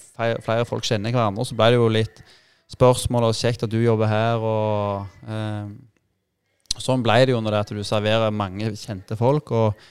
[0.45, 2.23] flere folk kjenner hverandre, så ble det jo litt
[2.71, 4.39] spørsmål og kjekt at du jobber her.
[4.39, 5.67] og eh,
[6.77, 9.51] Sånn ble det jo når det at du serverer mange kjente folk.
[9.51, 9.87] og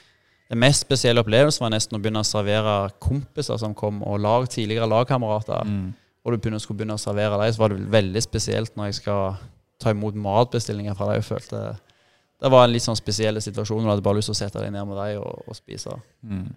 [0.47, 4.47] den mest spesielle opplevelsen var nesten å begynne å servere kompiser som kom, og lag,
[4.47, 5.67] tidligere lagkamerater.
[5.67, 5.89] Mm.
[6.27, 8.99] Og du begynner, skulle begynne å servere dem, så var det veldig spesielt når jeg
[8.99, 9.37] skal
[9.79, 11.21] ta imot matbestillinger fra dem.
[11.21, 11.61] Jeg følte
[12.37, 14.61] det var en litt sånn spesiell situasjon, og du hadde bare lyst til å sette
[14.61, 15.95] deg ned med dem og, og spise.
[16.21, 16.49] Mm.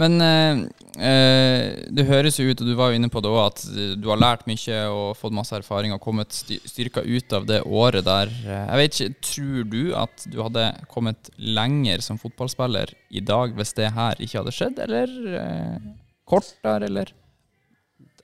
[0.00, 0.60] Men eh,
[1.04, 3.64] eh, det høres jo ut, og du var jo inne på det òg, at
[4.00, 8.06] du har lært mye og fått masse erfaring og kommet styrka ut av det året
[8.08, 8.32] der.
[8.46, 13.76] Jeg vet ikke, Tror du at du hadde kommet lenger som fotballspiller i dag hvis
[13.76, 15.12] det her ikke hadde skjedd, eller
[15.42, 15.90] eh,
[16.28, 17.12] kortere, eller?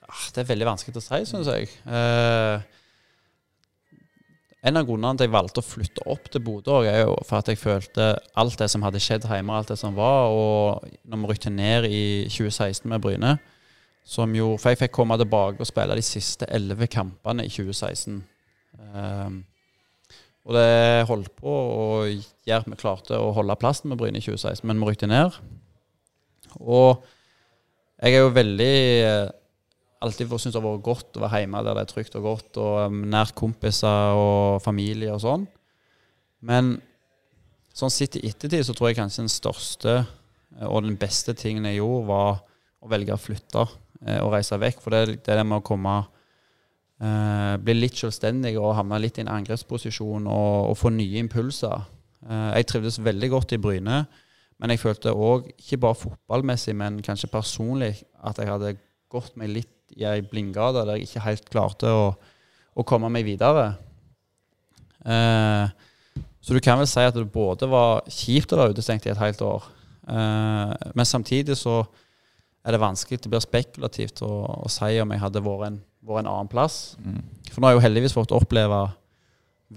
[0.09, 1.69] Ah, det er veldig vanskelig å si, syns jeg.
[1.85, 2.79] Eh,
[4.69, 7.39] en av grunnene til at jeg valgte å flytte opp til Bodø, er jo for
[7.39, 8.09] at jeg følte
[8.41, 10.33] alt det som hadde skjedd hjemme, alt det som var.
[10.33, 13.37] Og når vi rykte ned i 2016 med Bryne
[14.09, 18.15] som jo, For jeg fikk komme tilbake og spille de siste elleve kampene i 2016.
[18.79, 19.35] Um, ehm,
[20.49, 24.23] og det holdt på å gjøre at vi klarte å holde plassen med Bryne i
[24.25, 25.35] 2016, men vi rykte ned.
[26.57, 27.03] Og
[27.99, 28.73] jeg er jo veldig
[29.99, 32.59] alltid syntes det har vært godt å være hjemme der det er trygt og godt,
[32.61, 35.47] og um, nært kompiser og familie og sånn.
[36.45, 36.77] Men
[37.75, 41.67] sånn sett i ettertid så tror jeg kanskje den største eh, og den beste tingen
[41.67, 42.39] jeg gjorde, var
[42.79, 43.65] å velge å flytte
[44.05, 44.81] eh, og reise vekk.
[44.83, 45.97] For det, det er det med å komme
[47.03, 51.87] eh, Bli litt selvstendig og havne litt i en angrepsposisjon og, og få nye impulser.
[52.23, 54.03] Eh, jeg trivdes veldig godt i Bryne,
[54.59, 58.77] men jeg følte òg, ikke bare fotballmessig, men kanskje personlig, at jeg hadde
[59.11, 62.09] gått meg litt i ei blindgate der jeg ikke helt klarte å,
[62.75, 63.71] å komme meg videre.
[65.05, 65.71] Eh,
[66.39, 69.21] så du kan vel si at det både var kjipt å være utestengt i et
[69.21, 69.65] helt år,
[70.11, 71.81] eh, men samtidig så
[72.65, 74.31] er det vanskelig, det blir spekulativt å,
[74.65, 76.97] å si om jeg hadde vært en, vært en annen plass.
[76.99, 77.21] Mm.
[77.49, 78.81] For nå har jeg jo heldigvis fått oppleve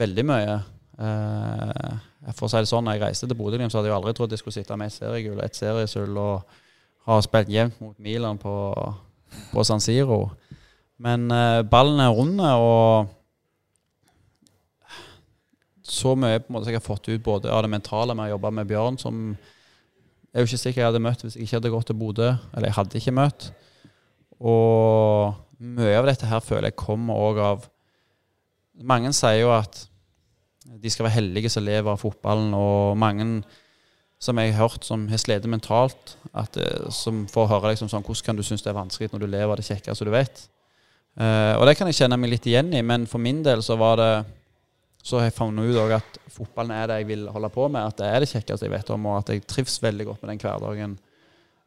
[0.02, 0.56] veldig mye.
[0.98, 4.14] Eh, for å si det sånn, når jeg reiste til Bodø-Glimt, så hadde jeg aldri
[4.18, 6.58] trodd jeg skulle sitte med et seriegull og et seriesull og
[7.08, 8.52] ha spilt jevnt mot Milan på
[9.52, 10.30] på San Siro.
[11.02, 13.10] Men uh, ballen er rund, og
[15.82, 18.34] så mye på en måte jeg har fått ut både av det mentale med å
[18.36, 19.24] jobbe med Bjørn, som
[20.32, 22.30] jeg er jo ikke sikker jeg hadde møtt hvis jeg ikke hadde gått til Bodø.
[22.54, 23.50] Eller jeg hadde ikke møtt.
[24.40, 27.68] Og mye av dette her føler jeg kommer òg av
[28.88, 29.82] Mange sier jo at
[30.80, 33.26] de skal være heldige som lever av fotballen, og mange
[34.22, 38.04] som jeg har hørt som har slitt mentalt, at, eh, som får høre liksom sånn
[38.06, 40.44] Hvordan kan du synes det er vanskelig når du lever det kjekkeste du vet?
[41.12, 43.74] Uh, og det kan jeg kjenne meg litt igjen i, men for min del så
[43.76, 44.12] var det
[45.02, 47.82] så har jeg funnet ut at fotballen er det jeg vil holde på med.
[47.90, 50.30] At det er det kjekkeste jeg vet om, og at jeg trives veldig godt med
[50.30, 50.94] den hverdagen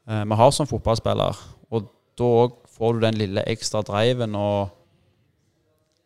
[0.07, 1.41] eh, vi har som fotballspiller.
[1.75, 4.71] Og da òg får du den lille ekstra driven, og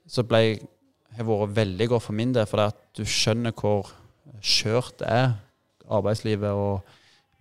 [0.10, 0.58] så ble jeg
[1.20, 3.94] har vært veldig godt for min del, fordi at du skjønner hvor
[4.42, 5.32] skjørt det er,
[5.89, 6.82] arbeidslivet og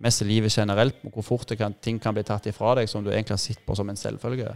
[0.03, 3.35] mest livet generelt, hvor fort kan, ting kan bli tatt ifra deg som du egentlig
[3.35, 4.53] har sett på som en selvfølge.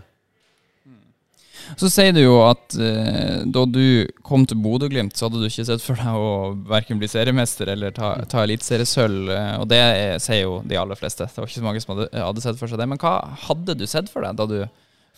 [1.79, 5.65] Så sier du jo at eh, da du kom til Bodø-Glimt, så hadde du ikke
[5.67, 6.31] sett for deg å
[6.67, 9.29] verken bli seriemester eller ta, ta eliteseriesølv.
[9.31, 11.27] eh, Og det er, sier jo de aller fleste.
[11.29, 12.89] Det var ikke så mange som hadde, hadde sett for seg det.
[12.91, 13.13] Men hva
[13.45, 14.57] hadde du sett for deg da du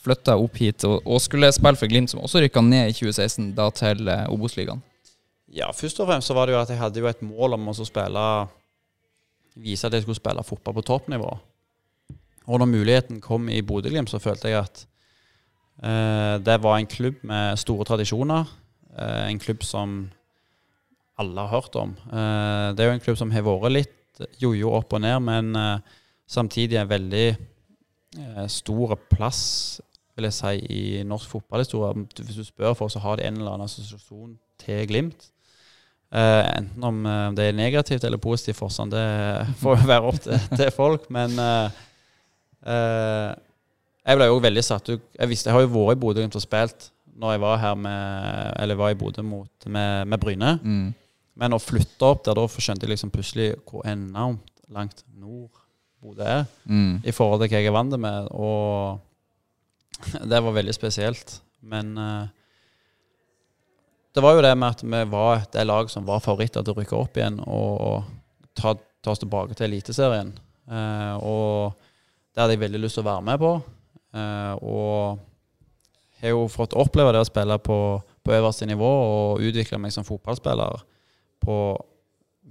[0.06, 3.50] flytta opp hit og, og skulle spille for Glimt, som også rykka ned i 2016,
[3.58, 4.84] da til eh, Obos-ligaen?
[5.56, 7.72] Ja, først og fremst så var det jo at jeg hadde jo et mål om
[7.72, 8.28] å spille
[9.56, 11.30] Vise at jeg skulle spille fotball på toppnivå.
[12.46, 14.84] Og når muligheten kom i Bodø-Glimt, så følte jeg at
[15.84, 18.46] eh, det var en klubb med store tradisjoner.
[19.00, 19.98] Eh, en klubb som
[21.18, 21.96] alle har hørt om.
[22.12, 25.56] Eh, det er jo en klubb som har vært litt jojo opp og ned, men
[25.60, 25.96] eh,
[26.28, 29.44] samtidig en veldig eh, stor plass
[30.16, 32.06] vil jeg si, i norsk fotballhistorie.
[32.22, 35.32] Hvis du spør folk, så har de en eller annen assosiasjon til Glimt.
[36.16, 39.04] Eh, enten om eh, det er negativt eller positivt for sånn, det
[39.62, 41.10] får jo være opp til, til folk.
[41.14, 41.68] Men uh,
[42.64, 43.32] uh,
[44.06, 46.44] jeg ble jo veldig satt ut Jeg visste, jeg har jo vært i Bodø-Glimt og
[46.44, 50.56] spilt når jeg var her med Eller var i Bodø mot, med, med Bryne.
[50.62, 50.88] Mm.
[51.40, 55.62] Men å flytte opp der, da skjønte jeg liksom plutselig hvor enormt langt nord
[56.04, 57.02] Bodø er Mm.
[57.04, 58.28] i forhold til hva jeg er vant med.
[58.32, 59.00] Og
[60.32, 61.40] det var veldig spesielt.
[61.66, 62.28] Men eh,
[64.16, 66.80] det var jo det med at vi var det laget som var favoritter til å
[66.80, 68.06] rykke opp igjen og
[68.56, 68.72] ta,
[69.04, 70.32] ta oss tilbake til Eliteserien.
[70.72, 71.76] Eh, og
[72.32, 73.52] det hadde jeg veldig lyst til å være med på.
[74.16, 75.20] Eh, og
[76.22, 77.80] har jo fått oppleve det å spille på,
[78.24, 80.86] på øverste nivå og utvikle meg som fotballspiller
[81.44, 81.58] på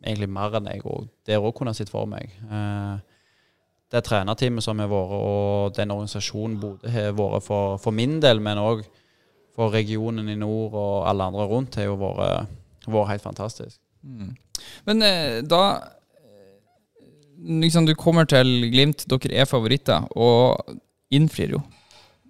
[0.04, 2.28] egentlig mer enn jeg og der òg kunne sett for meg.
[2.44, 2.98] Eh,
[3.94, 8.42] det trenerteamet som har vært, og den organisasjonen Bodø har vært for, for min del,
[8.42, 8.84] men òg
[9.54, 12.48] for regionen i nord og alle andre rundt, har jo vært,
[12.86, 13.78] vært helt fantastisk.
[14.02, 14.32] Mm.
[14.88, 15.62] Men eh, da
[17.44, 20.78] liksom Du kommer til Glimt, dere er favoritter, og
[21.14, 21.62] innfrir jo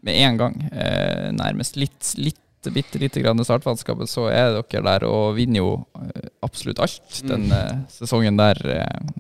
[0.05, 0.57] med en gang.
[0.73, 2.41] Eh, nærmest litt, litt
[2.73, 7.29] bitte lite grann startvanskapet, så er dere der og vinner jo eh, absolutt alt Mm.
[7.29, 8.61] den eh, sesongen der.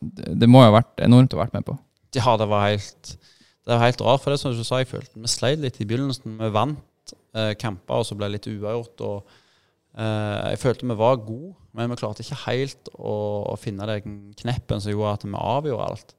[0.00, 1.76] Det, må jo ha vært enormt å ha vært med på.
[2.16, 3.16] Ja, det var helt
[3.64, 5.86] Det var helt rart, for det som du sa, jeg følte vi sleit litt i
[5.88, 6.36] begynnelsen.
[6.36, 6.80] Vi vant
[7.60, 9.04] kamper, og så ble det litt uavgjort.
[9.06, 9.32] og
[9.98, 13.16] eh, Jeg følte vi var gode, men vi klarte ikke helt å,
[13.52, 16.14] å finne den kneppen som gjorde at vi avgjorde alt.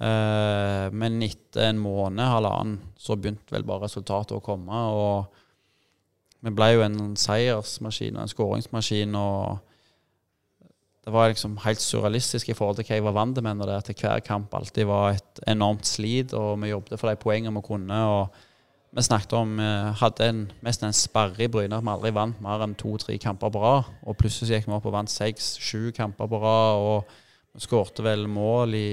[0.00, 4.84] Eh, men etter en måned, halvannen, så begynte vel bare resultatet å komme.
[4.96, 5.40] og
[6.40, 9.14] vi ble jo en seiersmaskin og en skåringsmaskin.
[9.14, 9.58] og
[11.04, 14.20] Det var liksom helt surrealistisk i forhold til hva jeg var vant det at hver
[14.24, 18.00] kamp alltid var et enormt slit, og vi jobbet for de poengene vi kunne.
[18.04, 18.28] og
[18.90, 19.58] Vi snakket om
[20.00, 23.60] hadde en, mest en sperre i Bryne vi aldri vant mer enn to-tre kamper på
[23.62, 23.90] rad.
[24.02, 28.26] Og plutselig så gikk vi opp og vant seks-sju kamper på rad, og skårte vel
[28.30, 28.90] mål i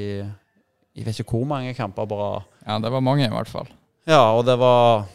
[0.98, 2.46] jeg vet ikke hvor mange kamper på rad.
[2.66, 3.68] Ja, det var mange, i hvert fall.
[4.10, 5.06] Ja, og det var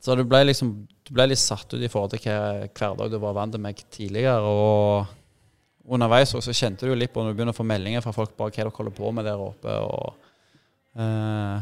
[0.00, 3.18] Så du ble liksom Du ble litt satt ut i forhold til hva hverdag du
[3.20, 4.40] var vant med tidligere.
[4.40, 8.00] Og underveis også, så kjente du jo litt på når du begynner å få meldinger
[8.00, 9.74] fra folk bare hva dere holder på med der oppe.
[9.84, 10.14] og
[10.96, 11.58] eh,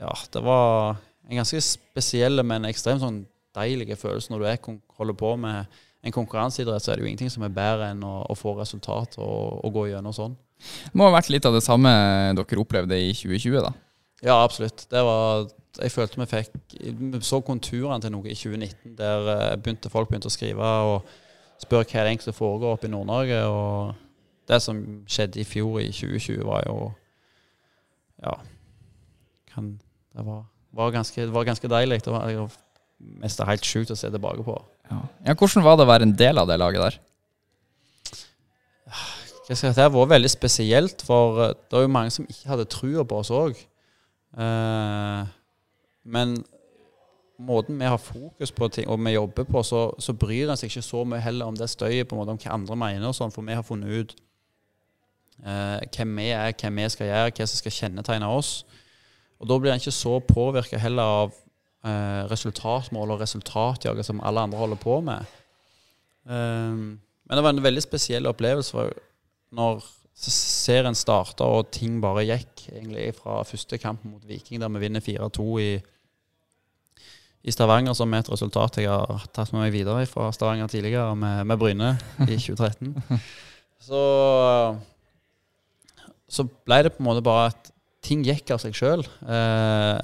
[0.00, 0.96] Ja, det var
[1.28, 3.22] en ganske spesiell, men ekstremt sånn
[3.56, 4.60] deilig følelse når du er,
[4.98, 8.22] holder på med en konkurranseidrett, så er det jo ingenting som er bedre enn å,
[8.30, 10.36] å få resultat og, og gå gjennom sånn.
[10.60, 11.90] Det må ha vært litt av det samme
[12.36, 13.72] dere opplevde i 2020, da.
[14.24, 14.84] Ja, absolutt.
[14.90, 15.48] Det var,
[15.80, 20.10] jeg følte vi fikk Vi så konturene til noe i 2019, der eh, begynte folk
[20.10, 21.12] begynte å skrive og
[21.60, 23.40] spørre hva det egentlig foregår oppe i Nord-Norge.
[23.48, 26.90] Og det som skjedde i fjor, i 2020, var jo
[28.20, 28.34] Ja.
[29.54, 29.78] Kan,
[30.16, 30.42] det var,
[30.76, 32.00] var, ganske, det var ganske deilig.
[32.04, 32.50] Det var
[33.22, 34.56] mest helt sjukt å se tilbake på.
[34.90, 35.00] Ja.
[35.30, 37.00] ja, Hvordan var det å være en del av det laget der?
[38.90, 42.26] Hva skal jeg si, Det vært veldig spesielt, for eh, det var jo mange som
[42.28, 43.66] ikke hadde trua på oss òg.
[46.04, 46.38] men
[47.40, 50.70] måten vi har fokus på ting, og vi jobber på, så, så bryr en seg
[50.70, 53.32] ikke så mye heller om det støyet, på en måte om hva andre mener, sånn,
[53.32, 54.14] for vi har funnet ut
[55.44, 58.52] eh, hvem vi er, hva vi skal gjøre, hva som skal kjennetegne oss.
[59.40, 61.36] Og da blir en ikke så påvirka heller av
[61.84, 65.38] eh, resultatmål og resultatjaget som alle andre holder på med.
[66.28, 68.70] Um, men det var en veldig spesiell opplevelse.
[68.74, 68.92] for
[69.56, 69.80] når
[70.20, 75.00] serien starta og ting bare gikk egentlig fra første kamp mot Viking, der vi vinner
[75.00, 75.72] 4-2 i
[77.40, 81.14] i Stavanger som er et resultat jeg har tatt med meg videre fra Stavanger tidligere,
[81.16, 81.94] med, med Bryne
[82.26, 82.92] i 2013.
[83.80, 84.00] Så,
[86.28, 87.70] så ble det på en måte bare at
[88.04, 89.04] ting gikk av seg sjøl.
[89.04, 90.00] Eh,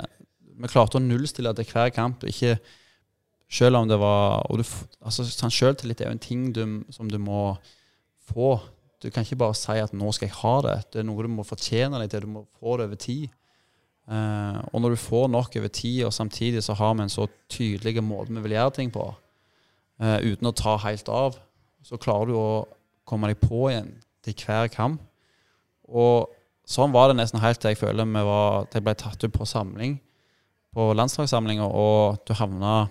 [0.57, 2.25] vi klarte å nullstille til hver kamp.
[2.29, 2.57] Ikke
[3.53, 4.65] selv om det var og du,
[5.01, 6.63] altså, sånn Selvtillit er jo en ting du,
[6.95, 7.57] som du må
[8.27, 8.57] få.
[9.03, 10.85] Du kan ikke bare si at 'nå skal jeg ha det'.
[10.93, 12.21] Det er noe du må fortjene deg til.
[12.21, 13.29] Du må få det over tid.
[14.07, 17.27] Eh, og når du får nok over tid, og samtidig så har vi en så
[17.51, 19.15] tydelig måte vi vil gjøre ting på,
[20.01, 21.39] eh, uten å ta helt av,
[21.83, 22.67] så klarer du å
[23.05, 25.01] komme deg på igjen til hver kamp.
[25.89, 26.29] Og
[26.67, 29.47] sånn var det nesten helt til jeg føler vi var, til ble tatt ut på
[29.49, 29.99] samling,
[30.77, 32.87] på landslagssamlinga, og du havna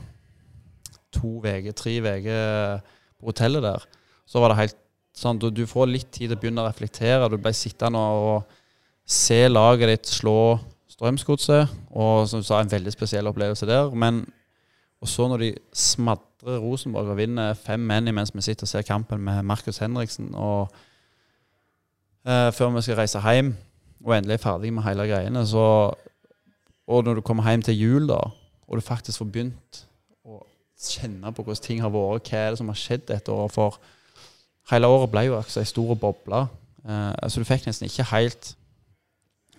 [1.15, 2.79] to uker, tre uker
[3.19, 3.83] på hotellet der.
[4.25, 4.79] Så var det helt
[5.15, 7.29] sånn du, du får litt tid til å begynne å reflektere.
[7.31, 8.55] Du ble sittende og
[9.05, 10.57] se laget ditt slå
[10.95, 13.91] Strømsgodset, og som du sa, en veldig spesiell opplevelse der.
[13.91, 14.23] Men
[15.05, 18.85] og så når de smadrer Rosenborg og vinner fem menn mens vi sitter og ser
[18.87, 20.73] kampen med Markus Henriksen, og
[22.25, 23.55] eh, før vi skal reise hjem
[24.05, 25.93] og endelig er ferdig med hele greiene, så
[26.87, 28.19] Og når du kommer hjem til jul, da,
[28.67, 29.79] og du faktisk får begynt
[30.21, 30.43] å
[30.77, 33.79] kjenne på hvordan ting har vært, hva er det som har skjedd dette året For
[34.69, 36.43] hele året ble jo altså ei stor boble.
[36.85, 38.51] Eh, altså du fikk nesten ikke helt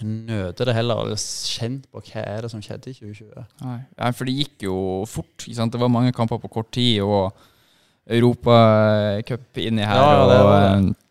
[0.04, 3.42] nøte det heller, eller kjent på hva er det som skjedde i 2020.
[3.64, 4.78] Nei, for det gikk jo
[5.10, 5.48] fort.
[5.48, 7.34] Det var mange kamper på kort tid, og
[8.06, 9.98] Europacup inni her.
[9.98, 10.94] Ja, det, og, det.
[10.94, 11.05] Eh,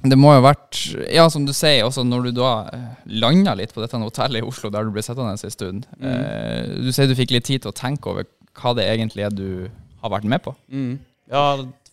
[0.00, 0.78] det må jo ha vært
[1.12, 4.46] Ja, som du sier, også når du da eh, landa litt på dette hotellet i
[4.46, 6.06] Oslo der du ble sittende en stund mm.
[6.08, 8.28] eh, Du sier du fikk litt tid til å tenke over
[8.60, 9.68] hva det egentlig er du
[10.00, 10.54] har vært med på.
[10.72, 10.96] Mm.
[11.30, 11.44] Ja,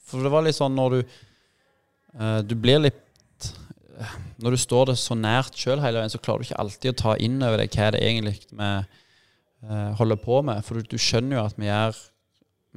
[0.07, 3.03] for det var litt sånn når du eh, Du blir litt
[4.37, 6.99] når du står det så nært sjøl hele veien, så klarer du ikke alltid å
[6.99, 10.61] ta inn over deg hva det egentlig vi eh, holder på med.
[10.65, 11.97] For du, du, skjønner jo at vi er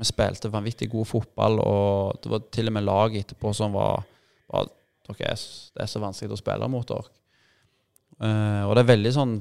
[0.00, 4.06] Vi spilte vanvittig god fotball, og det var til og med lag etterpå som var,
[4.48, 4.70] var
[5.10, 7.16] dere er, Det er så vanskelig å spille mot dere.
[8.20, 9.34] Uh, og det er veldig sånn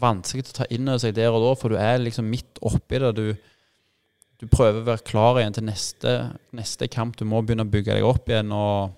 [0.00, 3.00] vanskelig å ta inn over seg der og da, for du er liksom midt oppi
[3.02, 3.10] det.
[3.18, 3.26] Du,
[4.40, 6.14] du prøver å være klar igjen til neste,
[6.56, 7.18] neste kamp.
[7.18, 8.54] Du må begynne å bygge deg opp igjen.
[8.56, 8.96] og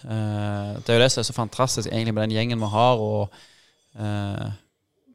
[0.00, 3.00] Uh, det er jo det som er så fantastisk egentlig med den gjengen vi har,
[3.04, 3.34] og
[4.00, 4.46] uh,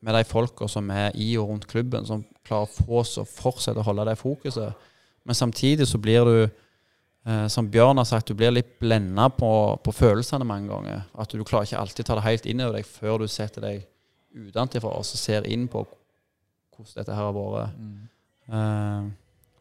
[0.06, 3.25] med de folka som er i og rundt klubben, som klarer å få oss å
[3.25, 4.86] fortsette å holde det fokuset.
[5.25, 6.36] Men samtidig så blir du,
[7.27, 9.49] uh, som Bjørn har sagt, du blir litt blenda på,
[9.83, 11.03] på, følelsene mange ganger.
[11.17, 13.85] At du klarer ikke alltid ta det helt inn over deg før du setter deg
[14.35, 15.85] utenfor og ser inn på
[16.75, 17.77] hvordan dette her har vært.
[17.79, 19.13] Mm.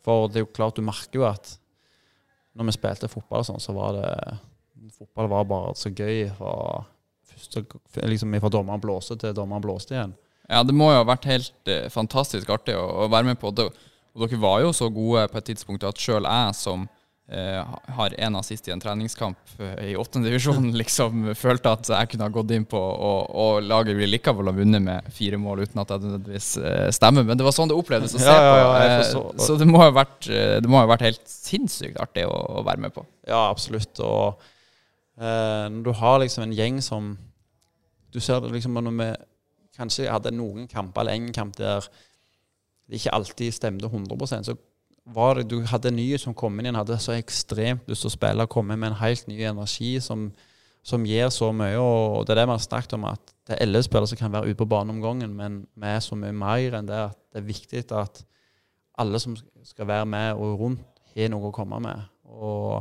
[0.04, 1.54] for det er jo klart, du merker jo at
[2.54, 4.10] når vi spilte fotball og sånn, så var det
[4.94, 6.82] fotball var bare så gøy fra,
[7.32, 7.64] første,
[8.04, 10.14] liksom fra dommeren blåste til dommeren blåste igjen.
[10.50, 13.52] Ja, det må jo ha vært helt eh, fantastisk artig å, å, være med på.
[13.56, 13.70] Det.
[14.14, 18.12] Og dere var jo så gode på et tidspunkt at sjøl jeg som eh, har
[18.20, 22.34] én assist i en treningskamp eh, i åttende divisjon, liksom følte at jeg kunne ha
[22.34, 25.94] gått inn på og, og laget ville likevel ha vunnet med fire mål, uten at
[25.94, 27.24] det nødvendigvis eh, stemmer.
[27.24, 29.28] Men det var sånn det opplevdes å se ja, ja, ja, på.
[29.32, 32.36] Eh, så det må, ha vært, eh, det må ha vært helt sinnssykt artig å,
[32.60, 33.06] å være med på.
[33.24, 34.04] Ja, absolutt.
[34.04, 34.42] og
[35.14, 37.12] Eh, når du har liksom en gjeng som
[38.10, 39.08] Du ser det liksom når vi
[39.76, 41.86] kanskje hadde noen kamper eller en kamp der
[42.86, 44.54] det ikke alltid stemte 100% så
[45.04, 48.14] var det, du hadde nye som kom inn igjen, hadde så ekstremt lyst til å
[48.14, 50.30] spille, komme med en helt ny energi som,
[50.84, 51.76] som gir så mye.
[51.80, 54.32] og Det er det vi har snakket om, at det er elleve spillere som kan
[54.32, 57.18] være ute på banen om gangen, men vi er så mye mer enn det at
[57.34, 58.22] det er viktig at
[59.00, 59.36] alle som
[59.66, 62.06] skal være med og rundt, har noe å komme med.
[62.26, 62.80] Og,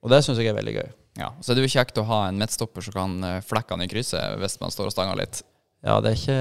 [0.00, 0.86] og det syns jeg er veldig gøy.
[1.18, 3.82] Ja, Så er det jo kjekt å ha en midtstopper som kan eh, flekke han
[3.82, 5.42] i krysset hvis man står og stanger litt.
[5.82, 6.38] Ja, det er ikke,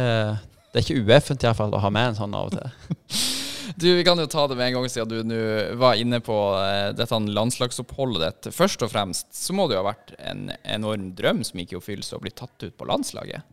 [0.71, 3.25] det er ikke ueffent å ha med en sånn av og til.
[3.75, 5.41] du, Vi kan jo ta det med en gang siden du nå
[5.81, 8.55] var inne på uh, dette landslagsoppholdet ditt.
[8.55, 11.79] Først og fremst så må det jo ha vært en enorm drøm som gikk i
[11.81, 13.45] oppfyllelse å bli tatt ut på landslaget?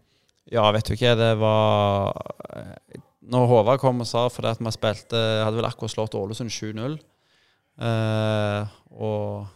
[0.52, 1.16] Ja, vet du ikke.
[1.18, 2.12] Det var
[2.52, 3.02] eh,
[3.32, 6.98] Når Håvard kom og sa fordi at vi spilte Hadde vel akkurat slått Ålesund 7-0.
[7.80, 9.46] Eh, og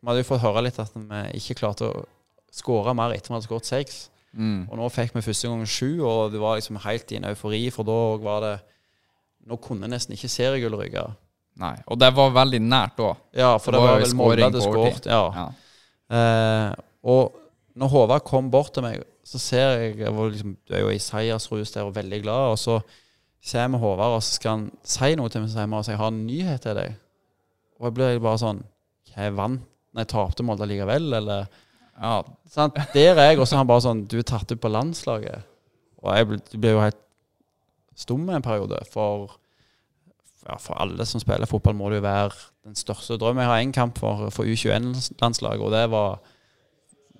[0.00, 2.06] vi hadde jo fått høre litt at vi ikke klarte å
[2.50, 4.00] skåre mer etter vi hadde skåret seks.
[4.32, 4.68] Mm.
[4.70, 7.62] Og nå fikk vi første gang sju, og det var liksom helt i en eufori,
[7.74, 8.54] for da var det
[9.48, 11.04] Nå kunne nesten ikke seriegull ryke.
[11.60, 13.18] Nei, og det var veldig nært òg.
[13.36, 15.08] Ja, for det, det var, var vel Molde hadde skåret.
[15.10, 15.22] Ja.
[15.36, 15.46] ja.
[16.10, 16.72] Eh,
[17.10, 17.36] og
[17.80, 20.90] når Håvard kom bort til meg, så ser jeg jeg var liksom, Du er jo
[20.90, 22.80] i seiersrus der og veldig glad, og så
[23.44, 26.00] ser med Håvard, og så skal han si noe til meg, så sier at jeg
[26.02, 26.96] har en nyhet til deg.
[27.80, 28.64] Og jeg blir bare sånn
[29.14, 29.66] Jeg vant
[29.96, 31.48] Nei, tapte Molde likevel, eller
[32.00, 32.76] ja, sant?
[32.94, 35.48] Der er jeg, og så er han bare sånn Du er tatt ut på landslaget.
[36.00, 37.00] Og jeg ble, ble jo helt
[38.00, 39.36] stum en periode, for
[40.46, 42.30] ja, for alle som spiller fotball, må det jo være
[42.64, 43.42] den største drømmen.
[43.44, 46.20] Jeg har én kamp for, for U21-landslaget, og det var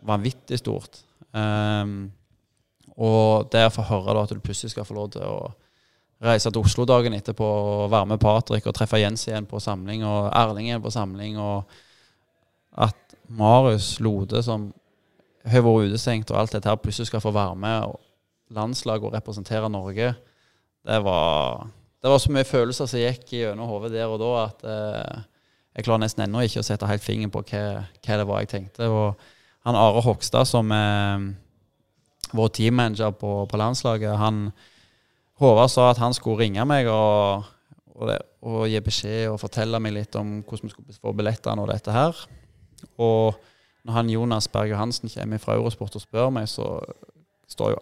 [0.08, 1.02] vanvittig stort.
[1.36, 2.10] Um,
[2.96, 5.52] og det å få høre da, at du plutselig skal få lov til å
[6.24, 10.04] reise til Oslo dagen etterpå og være med Patrick og treffe Jens igjen på samling,
[10.04, 11.70] og Erling igjen på samling, og
[12.80, 14.68] at Marius Lode, som
[15.48, 17.94] har vært utestengt og alt dette her, plutselig skal få være med
[18.52, 20.12] landslaget og representere Norge,
[20.86, 21.66] det var,
[22.02, 25.20] det var så mye følelser som gikk gjennom hodet der og da, at eh,
[25.76, 27.62] jeg klarer nesten ennå ikke å sette helt fingeren på hva,
[28.00, 28.88] hva, det var jeg tenkte.
[28.90, 29.20] Og
[29.68, 31.30] han Are Hogstad, som er
[32.36, 34.48] vår teammanager på, på landslaget, han
[35.40, 37.46] Håvard sa at han skulle ringe meg og,
[37.94, 41.64] og, det, og, gi beskjed og fortelle meg litt om hvordan vi skulle få billettene
[41.64, 42.18] og dette her.
[43.00, 43.38] Og
[43.88, 46.66] når han Jonas Berg Johansen kommer fra Eurosport og spør meg, så
[47.48, 47.80] står jo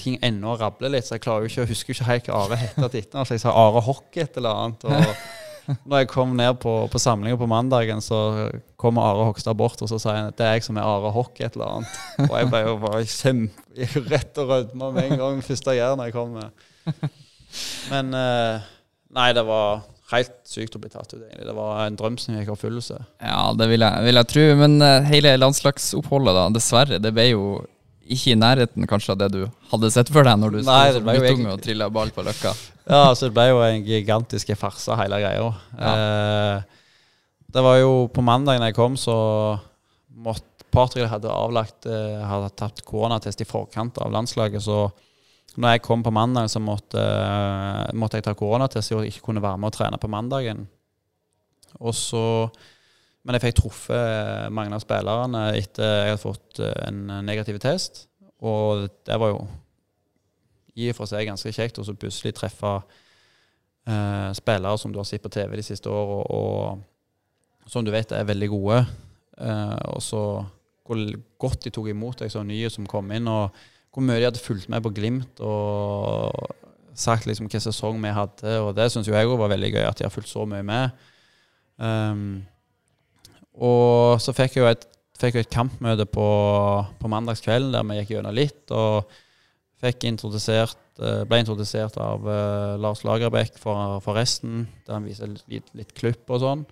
[0.00, 2.80] ting ennå rabler litt, så jeg klarer jo ikke, husker ikke helt hva Are het
[2.88, 3.22] etter.
[3.24, 4.88] Så jeg sa Are Hockey et eller annet.
[4.88, 8.48] og når jeg kom ned på, på samlinga på mandagen, så
[8.80, 11.12] kommer Are Hogstad bort og så sier han at det er jeg som er Are
[11.14, 12.02] Hock et eller annet.
[12.26, 16.36] Og jeg ble jo bare kjempe, rett og rødma med en gang første jeg kom.
[16.36, 16.66] med.
[16.86, 17.14] jeg.
[17.92, 18.68] Men eh,
[19.10, 19.80] Nei, det var
[20.12, 21.46] helt sykt å bli tatt ut, egentlig.
[21.48, 22.98] Det var en drøm som gikk i oppfyllelse.
[23.22, 24.44] Ja, det vil jeg, vil jeg tro.
[24.60, 27.44] Men uh, hele landslagsoppholdet, da, dessverre, det ble jo
[28.10, 29.40] ikke i nærheten kanskje av det du
[29.70, 32.52] hadde sett for deg når du sto som guttunge og trilla ball på Løkka.
[32.90, 35.50] Ja, så det ble jo en gigantisk farse, hele greia.
[35.78, 35.92] Ja.
[35.94, 36.80] Eh,
[37.50, 39.14] det var jo på mandag da jeg kom, så
[40.22, 44.84] måtte Patrick hadde avlagt eh, hadde tatt koronatest i forkant av landslaget, så
[45.58, 47.02] når jeg kom på mandag, så måtte,
[47.98, 50.62] måtte jeg ta koronatest og ikke kunne være med og trene på mandagen.
[51.80, 52.22] Og så,
[53.24, 58.06] men jeg fikk truffet mange av spillerne etter jeg hadde fått uh, en negativ test.
[58.40, 59.42] Og det var jo
[60.80, 62.70] i og for seg ganske kjekt å plutselig treffe
[63.90, 67.90] eh, spillere som du har sett på TV de siste årene, og, og som du
[67.92, 68.78] vet er veldig gode.
[69.90, 70.22] og så
[70.86, 71.02] hvor
[71.42, 73.28] godt de tok imot deg som nye som kom inn.
[73.28, 73.50] og
[73.90, 76.54] hvor mye de hadde fulgt med på Glimt og
[76.94, 78.56] sagt liksom hvilken sesong vi hadde.
[78.62, 80.90] Og det syns jeg òg var veldig gøy, at de har fulgt så mye med.
[81.80, 82.42] Um,
[83.58, 84.86] og så fikk jeg jo et,
[85.20, 86.28] jeg et kampmøte på,
[87.00, 88.62] på mandagskvelden der vi gikk gjennom litt.
[88.72, 89.08] Og
[90.06, 95.68] introdusert, eh, ble introdusert av uh, Lars Lagerbäck for, for, resten, der han viser litt,
[95.74, 96.64] litt klipp og sånn.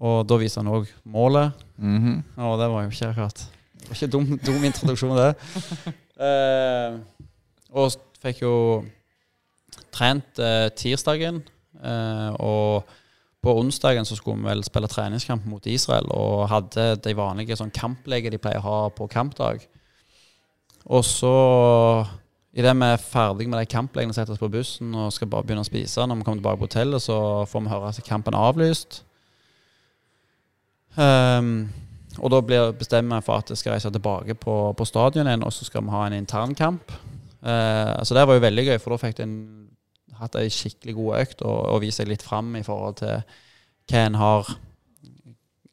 [0.00, 1.52] Og da viser han òg målet.
[1.76, 2.44] Mm -hmm.
[2.44, 3.36] Og det var jo ikke akkurat
[3.80, 5.34] Det var ikke dum, dum introduksjon, det.
[6.20, 7.00] Uh,
[7.80, 8.84] og fikk jo
[9.92, 11.42] trent uh, tirsdagen.
[12.38, 12.84] Og
[13.40, 17.72] på onsdagen så skulle vi vel spille treningskamp mot Israel, og hadde de vanlige sånn
[17.72, 19.64] kampleger de pleier å ha på kampdag.
[20.90, 21.34] Og så,
[22.52, 25.64] idet vi er ferdig med de kamplegene, setter oss på bussen og skal bare begynne
[25.64, 28.50] å spise, når vi kommer tilbake på hotellet, så får vi høre at kampen er
[28.50, 29.00] avlyst.
[30.98, 31.70] Um,
[32.18, 35.46] og da blir bestemmer vi for at jeg skal reise tilbake på, på stadion igjen,
[35.46, 36.92] og så skal vi ha en internkamp.
[37.40, 39.32] Uh, så det var jo veldig gøy, for da fikk jeg
[40.20, 43.22] hatt ei skikkelig god økt og, og vist seg litt fram i forhold til
[43.90, 44.50] hva en har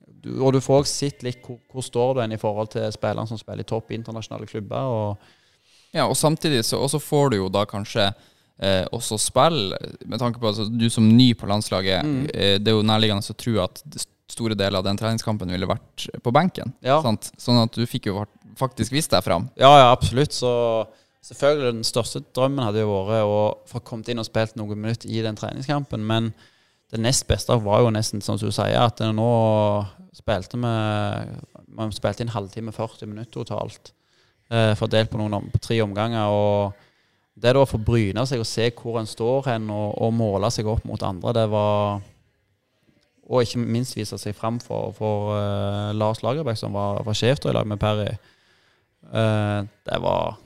[0.08, 2.88] du, Og du får også sett litt hvor, hvor står du hen i forhold til
[2.94, 4.90] spillerne som spiller i topp internasjonale klubber.
[4.90, 9.72] Og ja, og samtidig så får du jo da kanskje eh, også spill,
[10.06, 12.06] med tanke på altså, du som ny på landslaget.
[12.06, 12.22] Mm.
[12.34, 13.84] Eh, det er jo nærliggende å tro at
[14.28, 16.74] store deler av den treningskampen ville vært på benken.
[16.86, 17.00] Ja.
[17.06, 17.32] Sant?
[17.40, 18.26] Sånn at du fikk jo
[18.60, 19.48] faktisk vist deg fram.
[19.60, 20.36] Ja, ja, absolutt.
[20.36, 20.52] Så
[21.28, 25.12] selvfølgelig den største drømmen hadde jo vært å få kommet inn og spilt noen minutter
[25.12, 26.04] i den treningskampen.
[26.08, 26.32] Men
[26.92, 29.30] det nest beste var jo nesten som du sier, at nå
[30.16, 30.74] spilte vi
[31.78, 33.92] Man spilte inn halvtime, 40 minutter totalt.
[34.50, 36.32] Eh, fordelt på, noen, på tre omganger.
[36.32, 36.86] og
[37.38, 40.50] det da å få bryne seg og se hvor en står hen, og, og måle
[40.50, 42.00] seg opp mot andre, det var
[43.28, 47.44] og ikke minst vise seg fram for, for uh, Lars Lagerbäck, som var, var sjef
[47.44, 48.08] i lag med Perry.
[49.04, 50.38] Uh, det var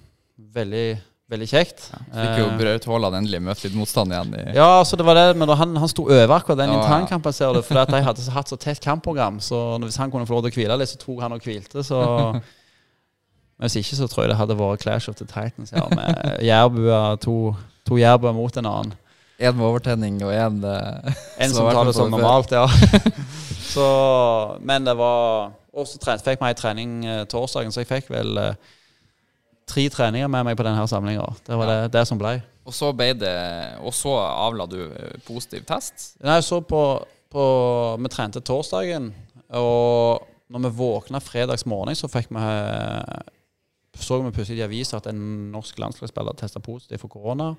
[0.53, 0.85] veldig
[1.31, 1.85] veldig kjekt.
[1.93, 4.33] Ja, fikk jo eh, Braut Haaland endelig møte litt motstand igjen.
[4.57, 7.61] ja, så det var det, men han, han sto over akkurat den internkampen, ser du.
[7.63, 10.57] For de hadde hatt så tett kampprogram, så hvis han kunne få lov til å
[10.59, 11.85] hvile litt, så tok han og hvilte.
[11.87, 12.01] så...
[13.61, 16.39] Men hvis ikke, så tror jeg det hadde vært Clash of the Titans ja, med
[16.41, 17.51] jærbua, to,
[17.85, 18.95] to jærbuer mot en annen.
[19.37, 22.65] Én med overtenning og én uh, En som tar det som normalt, ja.
[23.75, 23.85] så,
[24.65, 28.33] men det var Og så fikk vi ei trening uh, torsdagen, så jeg fikk vel
[29.71, 31.25] tre treninger med meg på denne samlinga.
[31.47, 31.77] Det var ja.
[31.81, 32.35] det, det, som ble.
[32.67, 33.33] Og så ble det
[33.81, 34.77] Og så avla du
[35.25, 36.11] positiv test?
[36.21, 36.81] Nei, så på,
[37.31, 37.45] på
[38.03, 39.09] Vi trente torsdagen,
[39.57, 42.43] og når vi våkna fredags morgen, så fikk vi
[44.01, 47.51] så vi plutselig i avisa at en norsk landslagsspiller testa positiv for korona.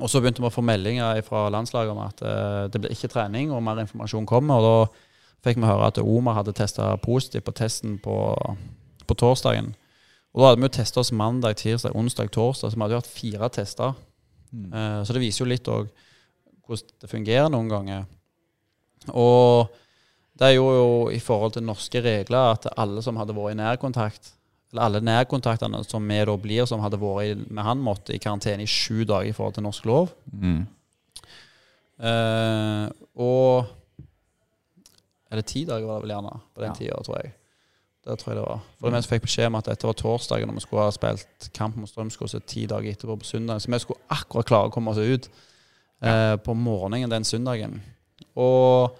[0.00, 3.10] Og så begynte vi å få meldinger fra landslaget om at eh, det ble ikke
[3.12, 4.60] trening, og mer informasjon kommer.
[4.60, 8.16] Og da fikk vi høre at Omar hadde testa positivt på testen på,
[9.06, 9.74] på, torsdagen.
[10.30, 13.02] Og da hadde vi jo testa oss mandag, tirsdag, onsdag, torsdag, så vi hadde jo
[13.02, 13.94] hatt fire tester.
[14.50, 14.70] Mm.
[14.70, 15.90] Eh, så det viser jo litt òg
[16.70, 18.04] hvordan det fungerer noen ganger.
[19.10, 19.72] Og
[20.40, 24.32] det gjorde jo i forhold til norske regler at alle som hadde vært i nærkontakt,
[24.70, 28.64] eller alle nærkontaktene som vi da blir, som hadde vært med han, måtte i karantene
[28.64, 30.14] i sju dager i forhold til norsk lov.
[30.30, 30.62] Mm.
[32.00, 32.86] Eh,
[33.20, 33.76] og
[35.30, 36.74] Eller ti dager var det vel gjerne på den ja.
[36.74, 37.34] tida, tror jeg.
[38.10, 38.62] Det tror jeg det var.
[38.80, 41.76] For meste fikk beskjed om at dette var torsdagen når vi skulle ha spilt kamp
[41.78, 43.62] mot Strømskog, ti dager etterpå på søndag.
[43.62, 45.28] Så vi skulle akkurat klare å komme oss ut
[46.02, 47.78] eh, på morgenen den søndagen.
[48.34, 48.96] Og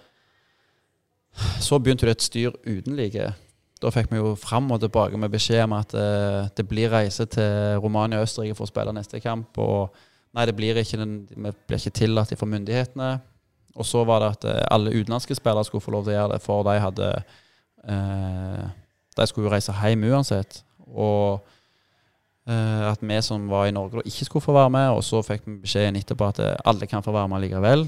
[1.59, 3.33] så begynte det et styr uten like.
[3.81, 7.25] Da fikk vi jo fram og tilbake med beskjed om at eh, det blir reise
[7.31, 9.57] til Romania og Østerrike for å spille neste kamp.
[9.59, 9.91] Og
[10.37, 13.11] nei, det blir ikke, vi blir ikke tillatt fra myndighetene.
[13.75, 16.33] Og så var det at uh, alle utenlandske spillere skulle få lov til å gjøre
[16.33, 17.09] det, for de hadde
[17.87, 18.65] uh,
[19.17, 20.61] De skulle jo reise hjem uansett.
[20.91, 21.41] Og
[22.51, 24.87] at vi som var i Norge, da ikke skulle få være med.
[24.97, 27.85] Og så fikk vi beskjeden etterpå at alle kan få være med likevel.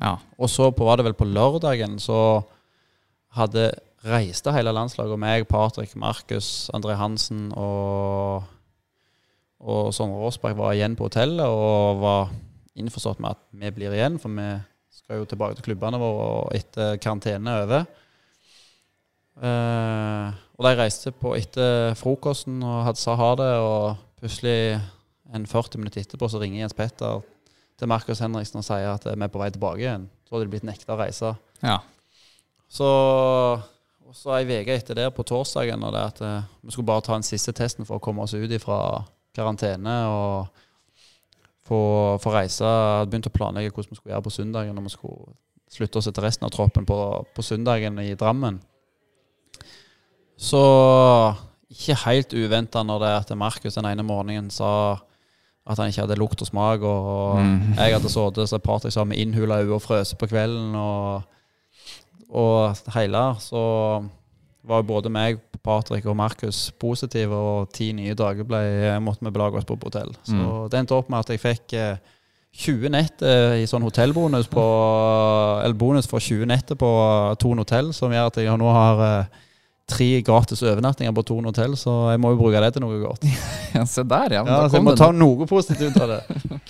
[0.00, 0.16] Ja.
[0.38, 2.40] Og så på, var det vel på lørdagen så
[3.36, 3.70] hadde
[4.06, 5.14] reiste hele landslaget.
[5.14, 8.46] Og meg, Patrick, Markus, André Hansen og,
[9.60, 12.32] og Sondre Råsberg var igjen på hotellet og var
[12.80, 14.48] innforstått med at vi blir igjen, for vi
[14.94, 17.90] skal jo tilbake til klubbene våre etter karantene er over.
[19.40, 24.76] Uh, og de reiste på etter frokosten og hadde sa ha det, og plutselig
[25.32, 27.22] en 40 minutter etterpå så ringer Jens Petter
[27.80, 30.08] til Markus Henriksen og sier at vi er på vei tilbake igjen.
[30.26, 31.32] Så hadde de blitt nekta å reise.
[31.64, 31.78] Ja.
[32.70, 32.88] Så
[34.10, 37.04] og så ei uke etter der, på torsdagen, og det at uh, vi skulle bare
[37.06, 39.04] ta den siste testen for å komme oss ut fra
[39.36, 40.64] karantene og
[41.62, 41.78] få,
[42.18, 42.66] få reise.
[42.66, 45.36] Hadde begynt å planlegge hvordan vi skulle gjøre på søndagen når vi skulle
[45.70, 46.98] slutte oss til resten av troppen på,
[47.30, 48.58] på søndagen i Drammen.
[50.40, 50.64] Så
[51.70, 54.72] ikke helt uventa når det er at Markus den ene morgenen sa
[55.70, 57.76] at han ikke hadde lukt og smak, og mm.
[57.76, 60.74] jeg hadde sittet så Patrick sa med innhula øyne og frøst på kvelden.
[60.74, 61.22] og
[62.30, 63.60] og hele, så
[64.62, 68.60] var både meg, Patrick og Markus positive, og ti nye dager ble,
[69.02, 70.12] måtte vi belage oss på hotell.
[70.22, 70.68] Så mm.
[70.70, 71.74] det endte opp med at jeg fikk
[72.60, 73.24] 20 nett
[73.58, 74.62] i sånn hotellbonus på
[75.62, 76.90] Eller bonus for 20 netter på
[77.42, 79.42] Thon hotell, som gjør at jeg nå har eh,
[79.90, 83.26] tre gratis overnattinger på Thon hotell, så jeg må jo bruke det til noe godt.
[83.76, 84.44] ja, Se der, ja.
[84.46, 86.20] ja så jeg må ta noe positivt ut av det.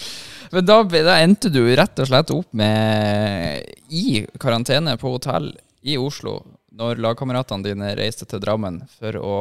[0.55, 5.53] Men da, da, endte du rett og slett opp med i karantene på hotell
[5.87, 6.41] i Oslo
[6.81, 9.35] når lagkameratene dine reiste til Drammen for å,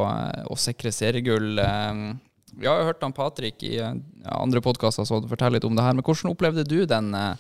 [0.50, 1.58] å sikre seriegull.
[1.58, 6.06] Vi jeg har hørt han Patrick i andre podkaster fortelle litt om det her, men
[6.06, 7.38] hvordan opplevde du den, eh,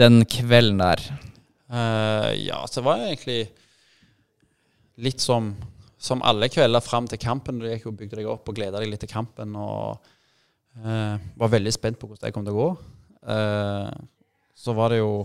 [0.00, 1.02] den kvelden der?
[1.72, 3.40] Uh, ja, så var jeg egentlig
[5.02, 5.52] litt som,
[5.98, 7.58] som alle kvelder fram til kampen.
[7.62, 9.56] Du gikk og bygde deg opp og gleda deg litt til kampen.
[9.58, 10.12] og
[10.74, 12.70] Uh, var veldig spent på hvordan det kom til å gå.
[13.30, 13.90] Uh,
[14.58, 15.22] så var det jo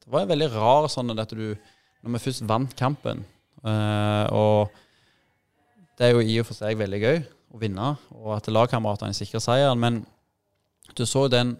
[0.00, 3.20] Det var en veldig rar sånn at du Når vi først vant kampen
[3.66, 4.70] uh, Og
[5.98, 7.18] det er jo i og for seg veldig gøy
[7.56, 10.02] å vinne, og at lagkameratene sikrer seieren, men
[10.92, 11.54] du så den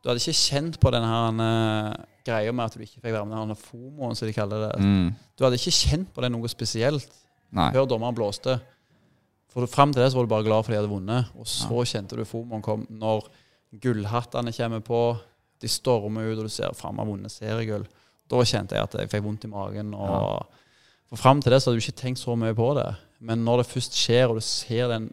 [0.00, 3.36] Du hadde ikke kjent på den her greia med at du ikke fikk være med
[3.36, 4.74] den fomoen, som de kaller det.
[4.80, 5.10] Mm.
[5.36, 7.08] Du hadde ikke kjent på det noe spesielt
[7.56, 7.68] Nei.
[7.74, 8.56] før dommeren blåste.
[9.50, 11.82] For Fram til det så var du bare glad for de hadde vunnet, og så
[11.82, 11.88] ja.
[11.94, 13.26] kjente du fomoen kom når
[13.82, 15.02] gullhattene kommer på,
[15.60, 17.84] de stormer ut, og du ser fram av vunnet seriegull.
[18.30, 19.92] Da kjente jeg at jeg fikk vondt i magen.
[19.98, 20.64] Og, ja.
[21.10, 22.88] For Fram til det så hadde du ikke tenkt så mye på det.
[23.20, 25.10] Men når det først skjer, og du ser den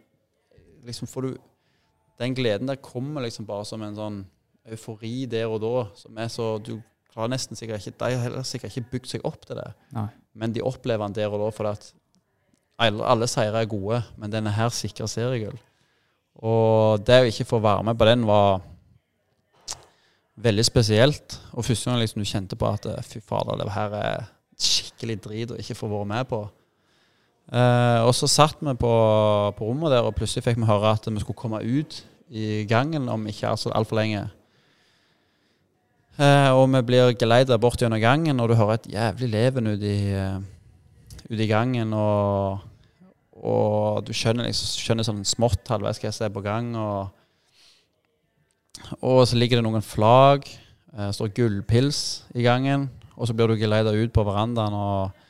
[0.86, 1.36] liksom får du,
[2.18, 4.16] Den gleden der kommer liksom bare som en sånn
[4.74, 6.78] eufori der og da, som er så Du
[7.12, 10.08] klarer nesten sikkert ikke De har heller sikkert ikke bygd seg opp til det, Nei.
[10.34, 11.92] men de opplever den der og da fordi at
[12.78, 15.56] alle, alle seire er gode, men denne her sikrer seriegull.
[16.38, 18.60] Og det å ikke få være med på den var
[20.38, 21.40] veldig spesielt.
[21.52, 25.18] Og første gang liksom du kjente på at eh, fy fader, det her er skikkelig
[25.24, 26.44] drit å ikke få være med på.
[27.48, 28.92] Eh, og så satt vi på,
[29.56, 33.08] på, rommet der, og plutselig fikk vi høre at vi skulle komme ut i gangen
[33.08, 34.26] om ikke så altfor lenge.
[36.18, 39.86] Eh, og vi blir geleida bort gjennom gangen, og du hører et jævlig leven ute
[39.86, 40.40] i, uh,
[41.30, 41.92] ut i gangen.
[41.94, 42.64] Og
[43.38, 46.72] og du skjønner, liksom, skjønner sånn smått halvveis hva som er på gang.
[46.78, 47.10] Og,
[48.98, 50.48] og, så ligger det noen flagg.
[50.88, 52.00] Det eh, står gullpils
[52.34, 52.88] i gangen.
[53.14, 55.26] Og så blir du geleida ut på verandaen, og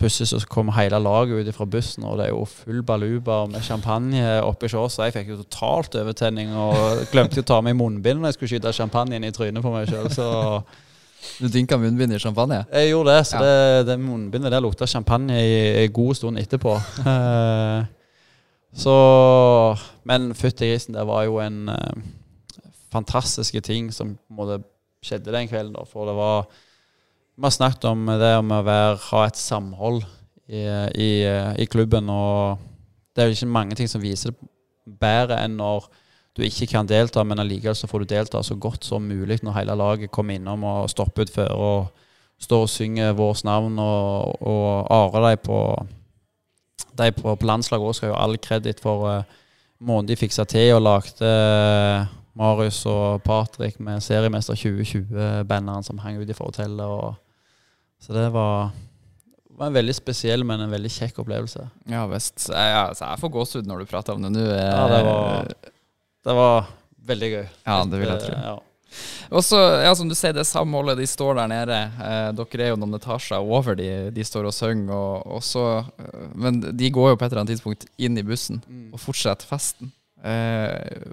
[0.00, 3.60] plutselig så kom hele laget ut fra bussen, og det er jo full baluba med
[3.62, 8.30] champagne oppi så Jeg fikk jo totalt overtenning og glemte å ta med munnbind når
[8.32, 10.08] jeg skulle skyte champagne i trynet på meg sjøl.
[10.10, 10.62] Så
[11.40, 12.64] Du dynka munnbind i champagne?
[12.72, 13.26] jeg gjorde det.
[13.28, 13.42] Så Ja.
[13.44, 16.76] det, det munnbindet der lukta champagne i en god stund etterpå.
[17.06, 17.84] Eh,
[18.74, 22.02] så Men fytti grisen, det var jo en eh,
[22.92, 24.62] fantastiske ting som på en måte
[25.04, 25.74] skjedde den kvelden.
[25.76, 26.46] da, For det var
[27.40, 30.02] Vi har snakket om det om å være, ha et samhold
[30.44, 30.60] i,
[30.92, 31.12] i,
[31.56, 32.10] i klubben.
[32.12, 32.58] Og
[33.16, 35.86] det er jo ikke mange ting som viser det bedre enn når
[36.36, 39.56] du ikke kan delta, men allikevel så får du delta så godt som mulig når
[39.56, 42.04] hele laget kommer innom og stopper ut før og
[42.44, 43.80] står og synger vårt navn.
[43.80, 45.62] Og, og Are dem på,
[47.00, 49.40] de på, på landslaget også skal jo all kreditt for uh,
[49.80, 52.04] måten de fiksa til og lagde eh,
[52.36, 56.84] Marius og Patrick med seriemester 2020-banneren som hang ute fra hotellet.
[56.84, 57.29] Og,
[58.00, 58.70] så det var,
[59.58, 61.66] var en veldig spesiell, men en veldig kjekk opplevelse.
[61.92, 62.46] Ja visst.
[62.48, 64.46] Jeg, altså, jeg får gåsehud når du prater om det nå.
[64.48, 65.52] Ja, det var,
[66.24, 66.68] det var
[67.12, 67.46] veldig gøy.
[67.68, 68.34] Ja, det vil jeg tro.
[68.48, 68.56] Ja.
[69.30, 71.76] Og så, ja, som du sier, det samholdet, de står der nede.
[72.02, 73.86] Eh, dere er jo noen etasjer over de,
[74.16, 77.44] de står og synger, og, og så eh, Men de går jo på et eller
[77.44, 78.88] annet tidspunkt inn i bussen Mm.
[78.96, 79.92] og fortsetter festen.
[80.26, 81.04] Eh,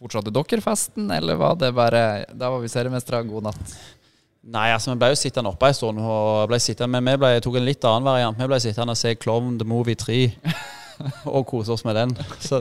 [0.00, 2.00] fortsatte dere festen, eller var det bare
[2.32, 3.76] Da var vi seriemestere, god natt?
[4.46, 7.32] Nei, altså vi ble jo sittende oppe en stund, og ble sittende, men vi ble,
[7.42, 8.38] tok en litt annen variant.
[8.38, 10.18] Vi ble sittende og se Klovn The Movie 3
[11.34, 12.14] og kose oss med den.
[12.38, 12.60] Så,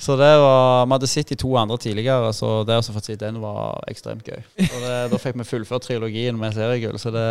[0.00, 3.18] så det var, Vi hadde sett de to andre tidligere, så det å få se
[3.20, 4.40] den var ekstremt gøy.
[4.64, 7.26] Og det, da fikk vi fullført trilogien med seriegull, så det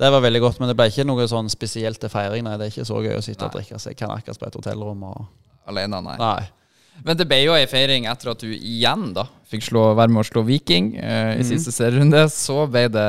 [0.00, 2.46] det var veldig godt, men det ble ikke noe sånn spesielt til feiring.
[2.46, 3.58] Nei, det er ikke så gøy å sitte og Nei.
[3.58, 5.02] drikke seg kanakas på et hotellrom.
[5.10, 5.26] Og,
[5.68, 6.14] Alene, nei.
[6.16, 6.46] nei.
[7.04, 10.22] Men det ble jo ei feiring etter at du igjen da fikk slå, være med
[10.22, 11.48] å slå Viking eh, i mm.
[11.48, 12.22] siste serierunde.
[12.32, 13.06] Så ble det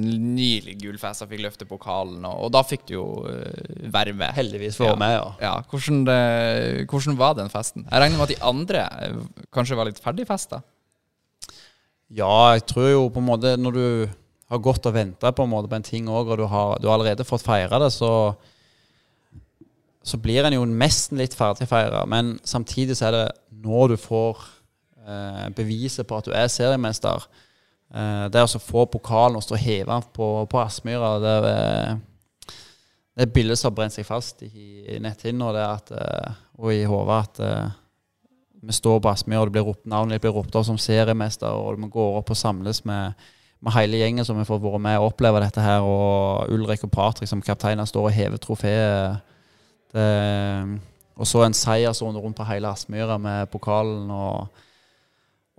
[0.00, 4.14] nylig ny gullfest og fikk løfte pokalen, og, og da fikk du jo uh, være
[4.16, 4.32] med.
[4.36, 4.96] Heldigvis for Ja.
[5.00, 5.26] meg, ja.
[5.44, 7.84] Ja, hvordan, det, hvordan var den festen?
[7.84, 9.18] Jeg regner med at de andre eh,
[9.54, 10.62] kanskje var litt ferdigfesta?
[12.08, 13.88] Ja, jeg tror jo på en måte når du
[14.48, 16.88] har gått og venta på en måte på en ting òg, og du har, du
[16.88, 18.10] har allerede fått feira det, så
[20.08, 22.04] så blir en jo nesten litt ferdig feira.
[22.08, 23.26] Men samtidig så er det
[23.64, 24.42] når du får
[25.04, 27.28] eh, beviset på at du er seriemester.
[27.94, 31.98] Eh, det å få pokalen og stå den på, på Aspmyra, det er
[33.18, 34.50] det er bildet som har brent seg fast i,
[34.94, 37.72] i netthinna eh, og i hodet at eh,
[38.62, 41.80] vi står på Aspmyra, og det blir ropt navnet blir ropt opp som seriemester, og
[41.82, 43.18] vi går opp og samles med,
[43.58, 46.92] med hele gjengen som har fått være med og oppleve dette her, og Ulrik og
[46.94, 49.18] Patrick som kapteiner står og hever trofeet.
[49.92, 50.80] Det-
[51.18, 54.48] Og så en seiersrunde rundt på hele Aspmyra med pokalen, og,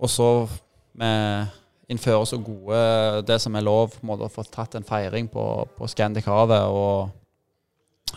[0.00, 0.48] og så
[0.94, 1.46] med
[1.90, 5.28] innføre så gode det som er lov, på en måte, å få tatt en feiring
[5.28, 5.44] på,
[5.76, 6.62] på Scandic Havet.
[6.70, 7.10] og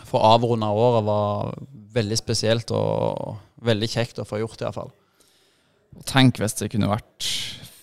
[0.08, 1.52] få avrunda året var
[1.94, 4.90] veldig spesielt og veldig kjekt å få gjort, iallfall.
[6.08, 7.28] Tenk hvis det kunne vært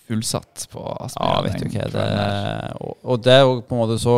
[0.08, 1.30] fullsatt på Aspmyra.
[1.36, 1.86] Ja, vet du hva.
[1.94, 4.16] Det, og, og det òg på en måte så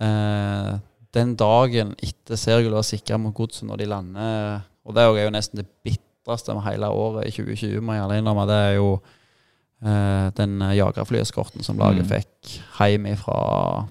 [0.00, 0.74] eh,
[1.14, 5.32] Den dagen etter seriegullet var sikra mot godset, når de lander Og det er jo
[5.34, 8.46] nesten det bitreste med hele året i 2020, må jeg ærlig innrømme.
[8.48, 8.88] Det er jo
[9.84, 12.08] eh, den jagerflyeskorten som laget Mm.
[12.08, 13.86] fikk hjem ifra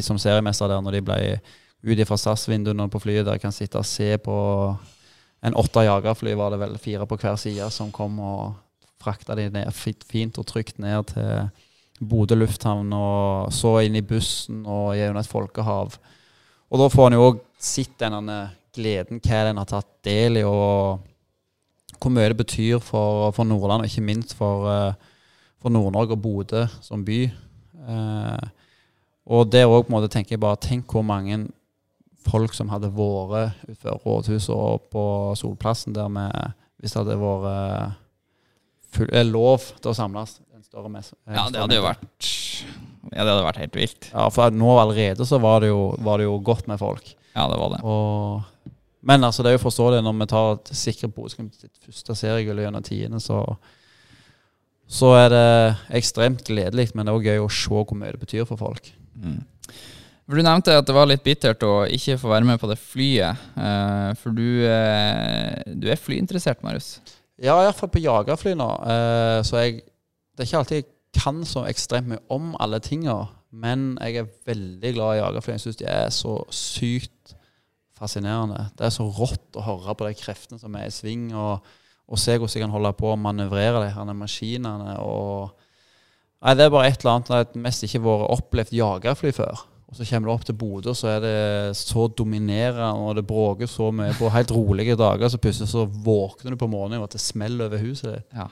[0.00, 1.40] som seriemester der, når de ble
[1.84, 4.36] ut fra SAS-vinduene på flyet der kan sitte og se på
[5.44, 8.54] en åtte jagerfly, var det vel fire på hver side, som kom og
[9.02, 11.50] frakta de ned, fint, fint og trygt ned til
[12.00, 15.98] Bodø lufthavn, og så inn i bussen og gjennom et folkehav.
[16.74, 18.38] Og da får en jo òg sett denne
[18.74, 21.04] gleden, hva den har tatt del i, og
[22.02, 25.12] hvor mye det betyr for, for Nordland, og ikke minst for, eh,
[25.62, 27.20] for Nord-Norge og Bodø som by.
[27.30, 28.48] Eh,
[29.30, 31.46] og der òg tenker jeg bare Tenk hvor mange
[32.26, 35.04] folk som hadde vært utenfor rådhuset og på
[35.38, 36.32] Solplassen der med
[36.80, 37.94] Hvis det hadde vært
[38.90, 40.40] full, eh, lov til å samles.
[40.74, 41.14] Større messe.
[41.30, 42.32] Ja, det hadde jo vært
[43.12, 44.08] Ja, det hadde vært helt vilt.
[44.10, 47.14] Ja, for nå allerede så var det jo, var det jo godt med folk.
[47.36, 47.80] Ja, det var det.
[47.86, 48.74] Og,
[49.06, 52.64] men altså, det er jo forståelig når vi tar et sikre Bodø sitt første seriegull
[52.64, 53.44] gjennom tiende, så
[54.90, 55.48] så er det
[55.96, 58.90] ekstremt gledelig, men det er òg gøy å se hvor mye det betyr for folk.
[59.16, 59.40] Mm.
[60.24, 62.78] For Du nevnte at det var litt bittert å ikke få være med på det
[62.80, 63.40] flyet.
[63.56, 66.98] Uh, for du, uh, du er flyinteressert, Marius.
[67.40, 68.68] Ja, iallfall på jagerfly nå.
[68.84, 69.82] Uh, så jeg
[70.34, 73.20] Det er ikke alltid jeg kan så ekstremt mye om alle tinga,
[73.54, 75.54] men jeg er veldig glad i jagerfly.
[75.54, 77.36] Jeg syns de er så sykt
[77.94, 78.66] fascinerende.
[78.74, 81.62] Det er så rått å høre på de kreftene som er i sving, og,
[82.10, 84.96] og se hvordan jeg kan holde på å manøvrere de her maskinene.
[84.98, 85.54] og
[86.44, 89.62] Nei, Det er bare et eller annet Jeg har mest ikke vært opplevd jagerfly før.
[89.88, 93.68] Og så kommer du opp til Bodø, så er det så dominerende, og det bråker
[93.70, 95.30] så mye på helt rolige dager.
[95.30, 98.26] Så plutselig så våkner du på morgenen og at det smeller over huset ditt.
[98.34, 98.48] Ja.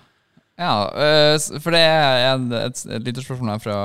[0.63, 2.29] Ja, øh, for det er
[2.63, 3.77] et, et lite spørsmål her fra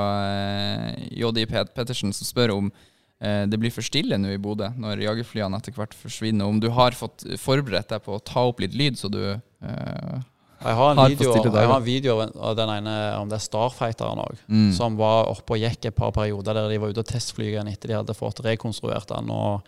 [1.09, 1.39] JD
[1.73, 5.73] Pettersen som spør om øh, det blir for stille nå i Bodø når jagerflyene etter
[5.73, 6.45] hvert forsvinner.
[6.45, 10.19] Om du har fått forberedt deg på å ta opp litt lyd, så du uh,
[10.61, 13.45] Jeg har en Har video, jeg har en video av den ene om det er
[13.47, 14.71] Starfighteren òg, Mm.
[14.77, 17.73] som var oppe og gikk et par perioder der de var ute og testflyga den
[17.73, 19.29] etter de hadde fått rekonstruert den.
[19.33, 19.61] og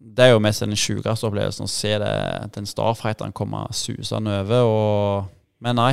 [0.00, 2.14] Det er jo mest den sjukeste opplevelsen å se det,
[2.56, 4.64] den Starfighteren komme susende over.
[4.64, 5.92] Og, men nei,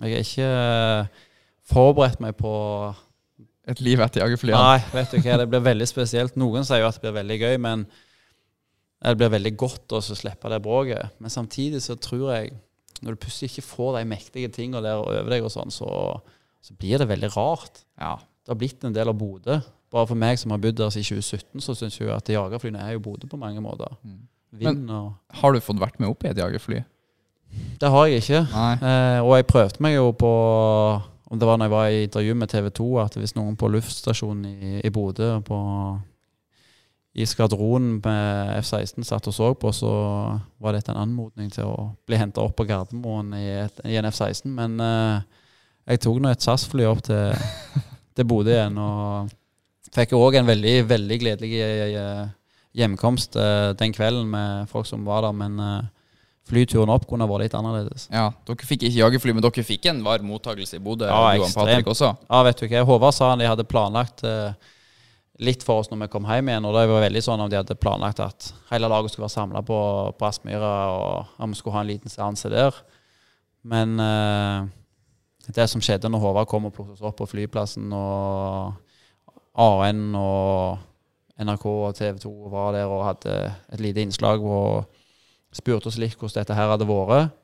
[0.00, 1.26] jeg har ikke eh,
[1.72, 2.52] forberedt meg på
[3.66, 4.58] Et liv etter jagerflyene.
[4.62, 6.36] Nei, vet du hva, det blir veldig spesielt.
[6.38, 7.82] Noen sier jo at det blir veldig gøy, men
[9.02, 11.16] det blir veldig godt å slippe det bråket.
[11.18, 12.52] Men samtidig så tror jeg,
[13.02, 15.88] når du plutselig ikke får de mektige tingene der over deg, og sånn, så,
[16.62, 17.82] så blir det veldig rart.
[17.98, 18.14] Ja.
[18.46, 19.58] Det har blitt en del av Bodø.
[19.90, 22.96] Bare for meg som har bodd der siden 2017, så syns jeg at jagerflyene er
[22.96, 23.98] jo Bodø på mange måter.
[24.06, 24.22] Mm.
[24.62, 26.84] Vind og Har du fått vært med opp i et jagerfly?
[27.80, 28.42] Det har jeg ikke.
[28.56, 30.32] Eh, og jeg prøvde meg jo på
[31.26, 33.68] Om det var når jeg var i intervju med TV 2, at hvis noen på
[33.68, 35.56] luftstasjonen i, i Bodø på,
[37.18, 39.90] i skvadronen med F-16 satt og så på, så
[40.62, 44.06] var dette en anmodning til å bli henta opp på Gardermoen i, et, i en
[44.06, 44.46] F-16.
[44.54, 45.42] Men eh,
[45.90, 47.34] jeg tok nå et SAS-fly opp til,
[48.14, 49.34] til Bodø igjen, og
[49.98, 52.22] fikk òg en veldig, veldig gledelig eh,
[52.78, 55.36] hjemkomst eh, den kvelden med folk som var der.
[55.42, 55.58] men...
[55.58, 55.92] Eh,
[56.46, 58.06] Flyturen opp kunne vært litt annerledes.
[58.12, 61.08] Ja, Dere fikk ikke jagerfly, men dere fikk en varm mottakelse i Bodø?
[61.10, 61.90] Ja, ekstremt.
[61.98, 62.82] Ja, vet du hva.
[62.86, 64.54] Håvard sa han de hadde planlagt eh,
[65.42, 66.68] litt for oss når vi kom hjem igjen.
[66.68, 69.64] Og det var veldig sånn om de hadde planlagt at hele laget skulle være samla
[69.66, 69.78] på,
[70.14, 72.78] på Aspmyra, og at vi skulle ha en liten seanse der.
[73.66, 74.68] Men eh,
[75.50, 78.76] det som skjedde når Håvard kom og plukket oss opp på flyplassen, og
[79.56, 80.78] AN og
[81.42, 83.34] NRK og TV 2 var der og hadde
[83.74, 84.86] et lite innslag og
[85.56, 87.34] spurte oss litt hvordan dette her hadde vært.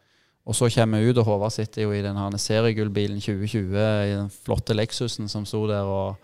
[0.42, 4.14] Og så kommer vi ut, og Håvard sitter jo i den her seriegullbilen 2020, i
[4.16, 5.86] den flotte Lexusen som sto der.
[5.86, 6.16] og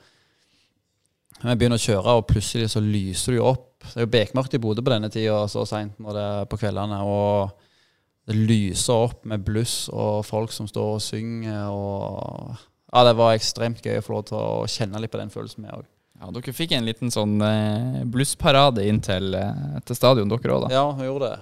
[1.45, 3.69] Vi begynner å kjøre, og plutselig så lyser det jo opp.
[3.85, 6.59] Det er jo bekmørkt i Bodø på denne tida så seint når det er på
[6.59, 6.99] kveldene.
[7.07, 7.53] Og
[8.29, 11.71] det lyser opp med bluss og folk som står og synger.
[11.71, 12.59] og
[12.91, 15.63] Ja, det var ekstremt gøy å få lov til å kjenne litt på den følelsen,
[15.63, 15.87] vi òg.
[16.19, 20.65] Ja, Dere fikk en liten sånn eh, blussparade inn til, eh, til stadion, dere òg,
[20.67, 20.75] da?
[20.75, 21.39] Ja, vi gjorde det.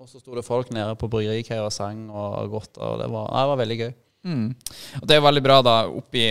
[0.00, 2.78] Og så sto det folk nede på bryggerikaia og sang og godt.
[2.80, 3.90] og det var, det var veldig gøy.
[4.24, 4.46] Mm.
[5.00, 6.24] Og det er veldig bra, da, oppi,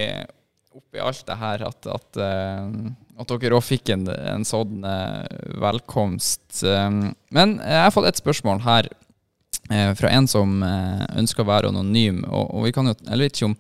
[0.74, 5.38] oppi alt det her, at, at, eh, at dere òg fikk en, en sånn eh,
[5.62, 6.64] velkomst.
[6.66, 11.52] Um, men jeg har fått et spørsmål her eh, fra en som eh, ønsker å
[11.52, 12.24] være anonym.
[12.26, 13.58] Og, og vi kan jo, jeg vet ikke om,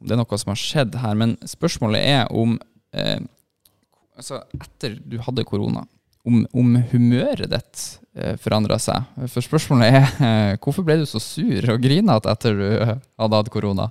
[0.00, 2.56] om det er noe som har skjedd her, men spørsmålet er om
[2.96, 3.20] eh,
[4.20, 5.86] Altså, etter du hadde korona,
[6.26, 9.06] om, om humøret ditt eh, forandra seg.
[9.30, 13.52] For spørsmålet er eh, hvorfor ble du så sur og grinete etter du hadde hatt
[13.52, 13.90] korona?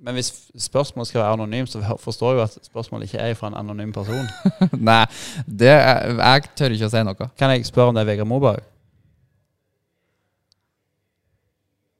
[0.00, 3.50] Men hvis spørsmålet skal være anonymt, så forstår jeg jo at spørsmålet ikke er fra
[3.50, 4.24] en anonym person.
[4.90, 5.04] Nei,
[5.44, 7.28] det, jeg tør ikke å si noe.
[7.36, 8.64] Kan jeg spørre om det er Vegard Moberg?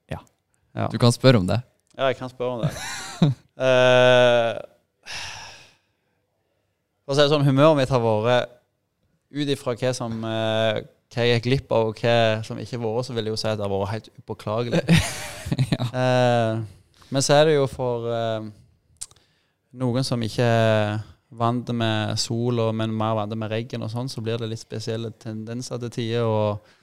[0.09, 0.23] Ja.
[0.81, 0.89] ja.
[0.89, 1.61] Du kan spørre om det.
[1.93, 2.73] Ja, jeg kan spørre om det.
[3.61, 4.57] uh,
[7.05, 8.60] for å si det sånn, humøret mitt har vært
[9.31, 12.17] ut ifra hva som eh, hva jeg gikk glipp av, og hva
[12.47, 14.83] som ikke har vært, så vil jeg jo si at det har vært helt upåklagelig.
[15.75, 15.87] ja.
[16.01, 16.61] Eh,
[17.11, 18.51] men så er det jo for eh,
[19.83, 21.01] noen som ikke er
[21.41, 24.63] vant med sol, og, men mer vant med regn og sånn, så blir det litt
[24.63, 26.27] spesielle tendenser til tider.
[26.27, 26.79] og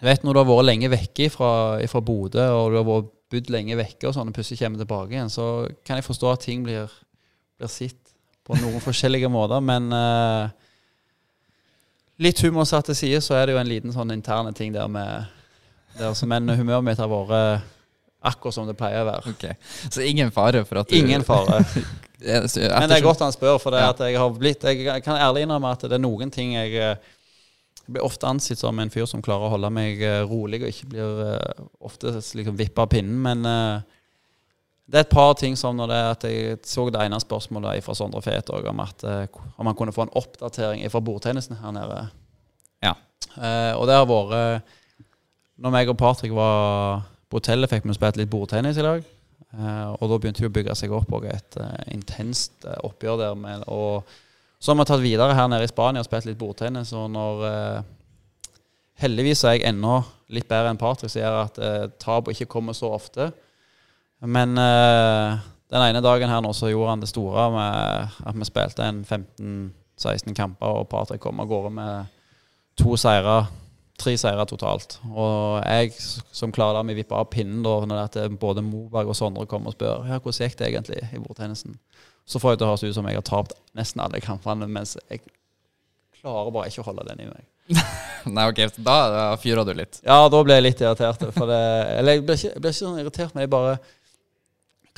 [0.00, 1.50] jeg vet Når du har vært lenge vekke fra,
[1.88, 5.14] fra Bodø, og du har vært bodd lenge vekke, og sånn, og plutselig kommer tilbake
[5.14, 5.46] igjen, så
[5.86, 6.90] kan jeg forstå at ting blir,
[7.60, 8.01] blir sett
[8.46, 9.62] på noen forskjellige måter.
[9.64, 10.48] Men uh,
[12.22, 14.90] litt humor satt til side, så er det jo en liten sånn interne ting der
[14.90, 15.30] med
[15.98, 17.66] der, Men humøret mitt har vært
[18.22, 19.34] akkurat som det pleier å være.
[19.34, 19.56] Okay.
[19.90, 21.62] Så ingen fare for at du Ingen fare.
[22.22, 23.88] Eh, Men det er godt han spør, for det Ja.
[23.90, 26.94] at jeg har blitt Jeg kan ærlig innrømme at det er noen ting jeg eh,
[27.82, 30.70] jeg blir ofte ansett som en fyr som klarer å holde meg eh, rolig og
[30.70, 33.18] ikke blir uh, ofte liksom vippa av pinnen.
[33.24, 34.01] Men eh,
[34.90, 37.84] det er et par ting som når det er at jeg så det ene spørsmålet
[37.84, 41.74] fra Sondre Fet om at eh, om han kunne få en oppdatering fra bordtennisen her
[41.76, 42.02] nede.
[42.82, 42.96] Ja.
[43.38, 44.66] Eh, og det har vært
[45.62, 49.04] Når meg og Patrick var på hotellet, fikk vi spilt litt bordtennis i dag.
[49.52, 53.38] Eh, og da begynte det å bygge seg opp et uh, intenst eh, oppgjør der.
[53.38, 54.08] Med, og
[54.58, 56.92] så har vi tatt videre her nede i Spania og spilt litt bordtennis.
[56.96, 57.90] Og når eh,
[59.02, 59.96] Heldigvis er jeg ennå
[60.30, 63.32] litt bedre enn Patrick, som gjør at eh, tap ikke kommer så ofte.
[64.22, 65.40] Men uh,
[65.72, 69.02] den ene dagen her nå så gjorde han det store med at vi spilte en
[69.02, 72.12] 15-16 kamper, og Patrick kom av gårde med
[72.78, 73.46] to seire.
[74.02, 74.96] Tre seire totalt.
[75.10, 75.92] Og jeg
[76.34, 79.46] som klarer det, vi vippa av pinnen da når det er både Moberg og Sondre
[79.46, 81.76] kommer og spør ja, hvordan gikk det egentlig i bordtennisen.
[82.26, 85.22] Så får jeg det høres ut som jeg har tapt nesten alle kampene, mens jeg
[86.20, 87.48] klarer bare ikke å holde den i meg.
[88.36, 89.98] Nei, ok, da, da fyrer du litt.
[90.06, 91.22] Ja, da ble jeg litt irritert.
[91.22, 91.58] Det,
[91.98, 93.76] eller jeg blir ikke, ikke sånn irritert, men jeg bare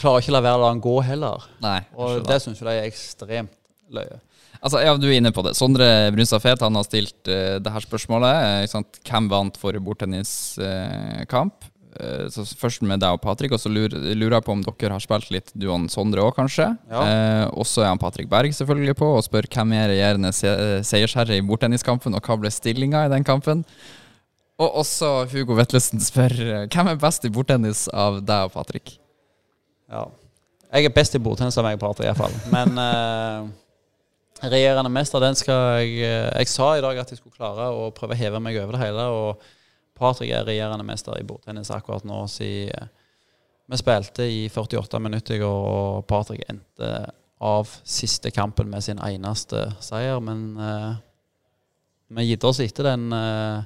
[0.00, 1.48] klarer ikke å la være å la den gå heller.
[1.64, 3.54] Nei, Og det syns jeg er ekstremt
[3.94, 4.20] løye.
[4.64, 5.52] Altså, ja, Du er inne på det.
[5.58, 8.64] Sondre Brunstad Fet han har stilt uh, det her spørsmålet.
[8.72, 9.00] Sant?
[9.04, 11.66] Hvem vant forrige bordtenniskamp?
[11.94, 14.96] Uh, uh, Først med deg og Patrick, og så lurer, lurer jeg på om dere
[14.96, 16.70] har spilt litt du og Sondre òg, kanskje.
[16.88, 17.02] Ja.
[17.04, 20.54] Uh, og så er han Patrick Berg selvfølgelig på og spør hvem er regjerende se
[20.88, 23.66] seiersherre i bordtenniskampen, og hva ble stillinga i den kampen?
[24.62, 28.96] Og også Hugo Vetlesen spør uh, hvem er best i bordtennis av deg og Patrick?
[29.94, 30.04] Ja.
[30.74, 32.34] Jeg er best i bordtennis av meg hvert iallfall.
[32.50, 33.46] Men uh,
[34.54, 38.16] regjerende mester, den skal jeg Jeg sa i dag at jeg skulle klare å prøve
[38.16, 39.06] å heve meg over det hele.
[39.06, 39.44] og
[39.94, 42.24] Patrick er regjerende mester i bordtennis akkurat nå.
[42.26, 42.90] Siden
[43.70, 46.90] vi spilte i 48 minutter, og Patrick endte
[47.44, 50.18] av siste kampen med sin eneste seier.
[50.20, 50.96] Men uh,
[52.18, 53.62] vi gitt oss etter den, uh,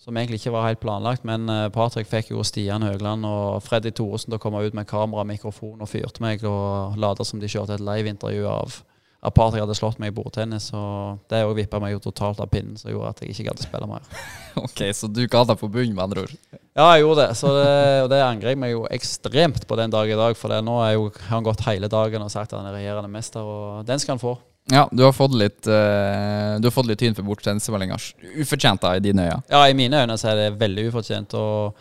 [0.00, 1.26] som egentlig ikke var helt planlagt.
[1.28, 4.88] Men uh, Patrick fikk jo Stian Høgland og Freddy Thoresen til å komme ut med
[4.88, 8.80] kamera og mikrofon og fyrte meg og late som de kjørte et liveintervju av
[9.20, 10.70] at Patrick hadde slått meg i bordtennis.
[10.76, 13.60] Og det òg vippa meg jo totalt av pinnen, som gjorde at jeg ikke gadd
[13.60, 14.06] å spille mer.
[14.64, 16.32] ok, Så du ga deg på bunnen, med andre ord?
[16.56, 17.36] Ja, jeg gjorde det.
[17.36, 17.74] Så det,
[18.06, 20.38] og det angrer jeg meg jo ekstremt på den dag i dag.
[20.40, 20.96] For det, nå har
[21.28, 24.24] han gått hele dagen og sagt at han er regjerende mester, og den skal han
[24.24, 24.38] få.
[24.70, 27.96] Ja, du har fått litt, uh, du har fått litt tyn for bordtennismeldinga.
[28.42, 29.40] Ufortjent da, i dine øyne?
[29.50, 31.34] Ja, i mine øyne så er det veldig ufortjent.
[31.34, 31.80] Og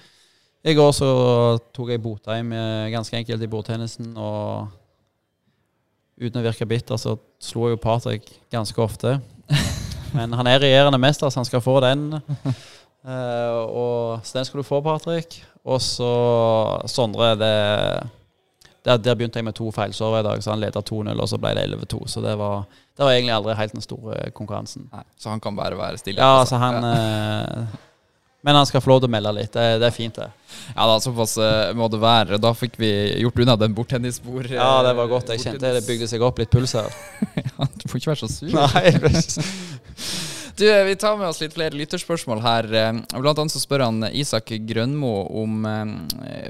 [0.66, 1.10] i går så
[1.76, 2.56] tok jeg Botheim
[2.94, 4.14] ganske enkelt i bordtennisen.
[4.18, 4.70] og
[6.20, 9.18] uten å virke bitter, så slo jeg jo Patrick ganske ofte.
[10.16, 12.10] Men han er regjerende mester, så han skal få den.
[13.00, 15.40] Uh, og så den skal du få, Patrick.
[15.64, 16.10] Og så
[16.92, 17.56] Sondre det,
[18.90, 21.38] der, der, begynte jeg med to feilsår i dag, så han leda 2-0, og så
[21.42, 22.00] ble det 11-2.
[22.10, 22.64] Så det var,
[22.98, 24.88] det var, egentlig aldri helt den store konkurransen.
[24.94, 26.22] Nei, så han kan bare være stille?
[26.24, 26.96] Ja, altså han ja.
[26.96, 27.78] uh,
[28.42, 29.52] men han skal få lov til å melde litt.
[29.52, 30.30] Det, det er fint, det.
[30.72, 32.40] Ja da, såpass uh, må det være.
[32.40, 34.48] Da fikk vi gjort unna den bordtennisbord...
[34.56, 35.34] Ja, det var godt.
[35.36, 36.88] Jeg kjente det bygde seg opp litt puls her.
[37.36, 38.56] ja, du får ikke være så sur.
[38.56, 40.26] Nei.
[40.60, 42.68] du, Vi tar med oss litt flere lytterspørsmål her.
[43.16, 45.64] Blant annet så spør han Isak Grønmo om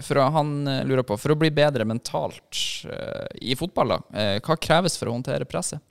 [0.05, 0.55] for Han
[0.89, 2.64] lurer på For å bli bedre mentalt
[3.39, 3.99] i fotball, da,
[4.43, 5.82] hva kreves for å håndtere presset?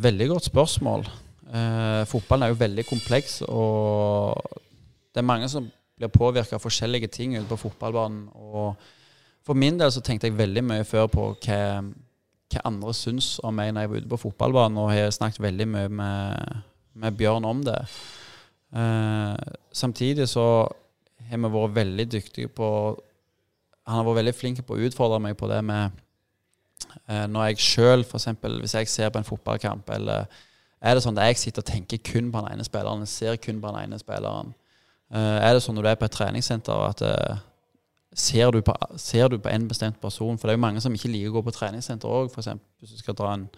[0.00, 1.02] veldig godt spørsmål.
[1.48, 4.36] Eh, fotballen er jo veldig kompleks, og
[5.12, 8.28] det er mange som blir påvirka av forskjellige ting ute på fotballbanen.
[8.36, 8.76] Og
[9.46, 11.62] for min del så tenkte jeg veldig mye før på hva,
[12.48, 15.68] hva andre syns om meg når jeg var ute på fotballbanen, og har snakket veldig
[15.68, 16.56] mye med,
[16.94, 17.78] med Bjørn om det.
[18.72, 20.46] Eh, samtidig så
[21.28, 22.68] har vi vært veldig dyktige på
[23.88, 25.94] Han har vært veldig flink på å utfordre meg på det med
[27.08, 28.28] eh, Når jeg sjøl, f.eks.
[28.60, 30.28] hvis jeg ser på en fotballkamp eller
[30.78, 33.58] er det sånn at jeg sitter og tenker kun på den ene spilleren, ser kun
[33.58, 34.52] på den ene spilleren?
[35.10, 37.40] Eh, er det sånn når du er på et treningssenter at uh,
[38.12, 40.38] ser, du på, ser, du på, en bestemt person?
[40.38, 42.50] For det er jo mange som ikke liker å gå på treningssenter òg, f.eks.
[42.80, 43.48] Hvis du skal dra en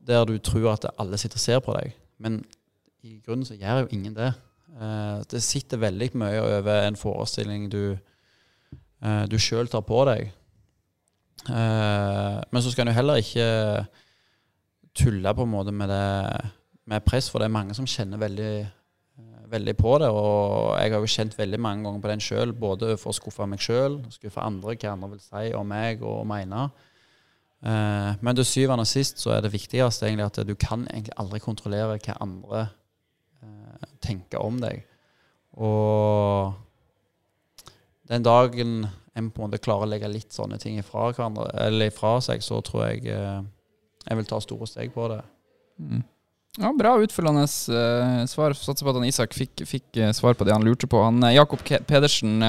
[0.00, 1.92] der du tror at alle sitter og ser på deg.
[2.18, 2.40] Men
[3.04, 4.32] i grunnen så gjør jo ingen det.
[4.70, 7.96] Uh, det sitter veldig mye over en forestilling du,
[9.28, 10.30] du sjøl tar på deg.
[11.48, 13.46] men så skal du heller ikke
[14.96, 16.50] tulle på en måte med, det,
[16.90, 18.70] med press, for det er mange som kjenner veldig, eh,
[19.50, 20.10] veldig på det.
[20.14, 23.48] Og jeg har jo kjent veldig mange ganger på den sjøl, både for å skuffe
[23.50, 26.68] meg sjøl, skuffe andre, hva andre vil si om meg og mene.
[27.60, 31.16] Eh, men til syvende og sist så er det viktigste egentlig at du kan egentlig
[31.20, 32.62] aldri kontrollere hva andre
[33.42, 34.84] eh, tenker om deg.
[35.60, 36.54] Og
[38.10, 38.86] den dagen
[39.18, 42.42] en på en måte klarer å legge litt sånne ting ifra, hverandre, eller ifra seg,
[42.46, 45.18] så tror jeg jeg vil ta store steg på det.
[45.82, 46.04] Mm.
[46.58, 48.54] Ja, Bra utfyllende uh, svar.
[48.58, 50.98] Satser på at han Isak fikk, fikk uh, svar på det han lurte på.
[51.04, 52.40] Han, uh, Jakob Pedersen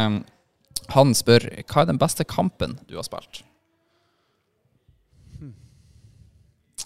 [0.92, 3.44] han spør hva er den beste kampen du har spilt?
[5.38, 5.54] Hmm.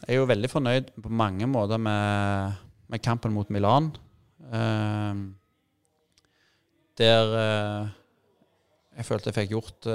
[0.01, 2.59] Jeg er jo veldig fornøyd på mange måter med,
[2.91, 3.93] med kampen mot Milan.
[6.99, 7.31] der
[8.95, 9.89] jeg følte jeg fikk gjort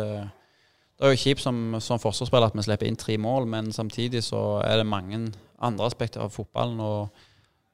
[1.01, 4.21] det er jo kjipt som, som forsvarsspiller at vi slipper inn tre mål, men samtidig
[4.27, 6.81] så er det mange andre aspekter av fotballen.
[6.81, 7.09] og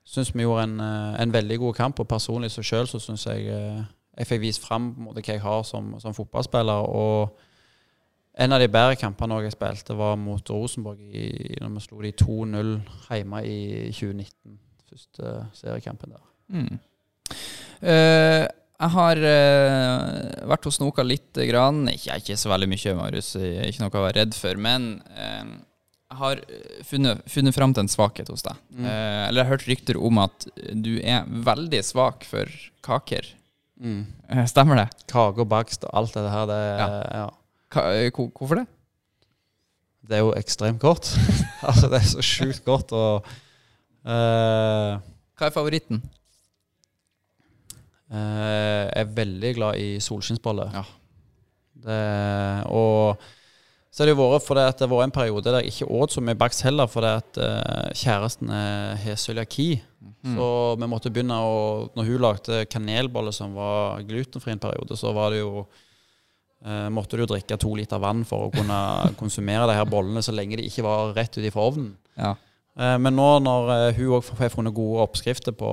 [0.07, 3.27] syns vi gjorde en, eh, en, veldig god kamp, og personlig så sjøl så syns
[3.27, 3.83] jeg eh,
[4.16, 6.87] jeg fikk vist fram hva jeg har som, som, fotballspiller.
[6.87, 7.39] Og
[8.39, 12.11] En av de bedre kampene jeg spilte, var mot Rosenborg i, når vi slo de
[12.12, 12.72] 2-0
[13.09, 14.59] hjemme i 2019.
[14.91, 16.27] Første seriekampen der.
[16.49, 16.79] Mm.
[17.81, 18.45] Uh,
[18.77, 21.31] jeg har uh, vært og snoka litt.
[21.49, 21.87] Grann.
[21.93, 23.33] Ikke, ikke så veldig mye, Marius.
[23.39, 24.61] Ikke noe å være redd for.
[24.61, 25.57] Men uh,
[26.07, 26.43] jeg har
[26.87, 28.61] funnet, funnet fram til en svakhet hos deg.
[28.70, 28.85] Mm.
[28.87, 30.47] eller jeg har hørt rykter om at
[30.87, 32.53] du er veldig svak for
[32.87, 33.27] kaker.
[33.83, 34.07] Mm.
[34.49, 34.87] Stemmer det?
[35.11, 36.47] Kake og bakst og alt det her.
[36.49, 36.87] Det, ja.
[37.24, 37.27] ja.
[37.74, 38.66] Ka hvorfor det?
[40.07, 41.11] Det er jo ekstremt godt.
[41.68, 42.95] altså, det er så sjukt godt.
[42.95, 43.27] Og
[44.07, 45.03] uh,
[45.37, 46.03] Hva er favoritten?
[48.13, 50.77] Uh, jeg er veldig glad i solskinnsboller.
[50.77, 50.85] Ja.
[52.73, 53.21] Og
[53.93, 56.23] så har det vært fordi at det var en periode der jeg ikke åt så
[56.25, 59.69] mye bakst heller, fordi at uh, kjæresten har cøliaki.
[60.27, 60.35] Mm.
[60.37, 60.49] Så
[60.81, 61.57] vi måtte begynne å
[61.97, 65.67] Når hun lagde kanelboller som var glutenfri en periode, så var det jo
[66.65, 68.77] Uh, måtte du drikke to liter vann for å kunne
[69.21, 71.93] konsumere de her bollene så lenge de ikke var rett ut ifra ovnen.
[72.17, 72.33] Ja.
[72.75, 75.71] Uh, men nå når uh, hun òg har funnet gode oppskrifter på,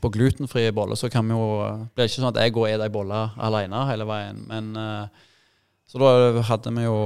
[0.00, 1.46] på glutenfrie boller, så kan vi jo,
[1.94, 4.42] blir ikke sånn at jeg går og spiser ei bolle alene hele veien.
[4.48, 4.72] Men,
[5.90, 6.98] så da hadde vi jo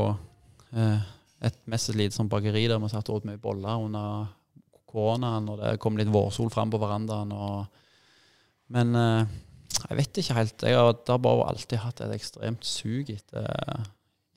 [0.74, 4.26] et mest lite sånn bakeri der vi satt og åt mye boller under
[4.91, 7.32] koronaen, og det kom litt vårsol fram på verandaen.
[7.32, 7.64] Og,
[8.76, 10.68] men jeg vet ikke helt.
[10.68, 13.89] Jeg har, har bare alltid hatt et ekstremt sug etter,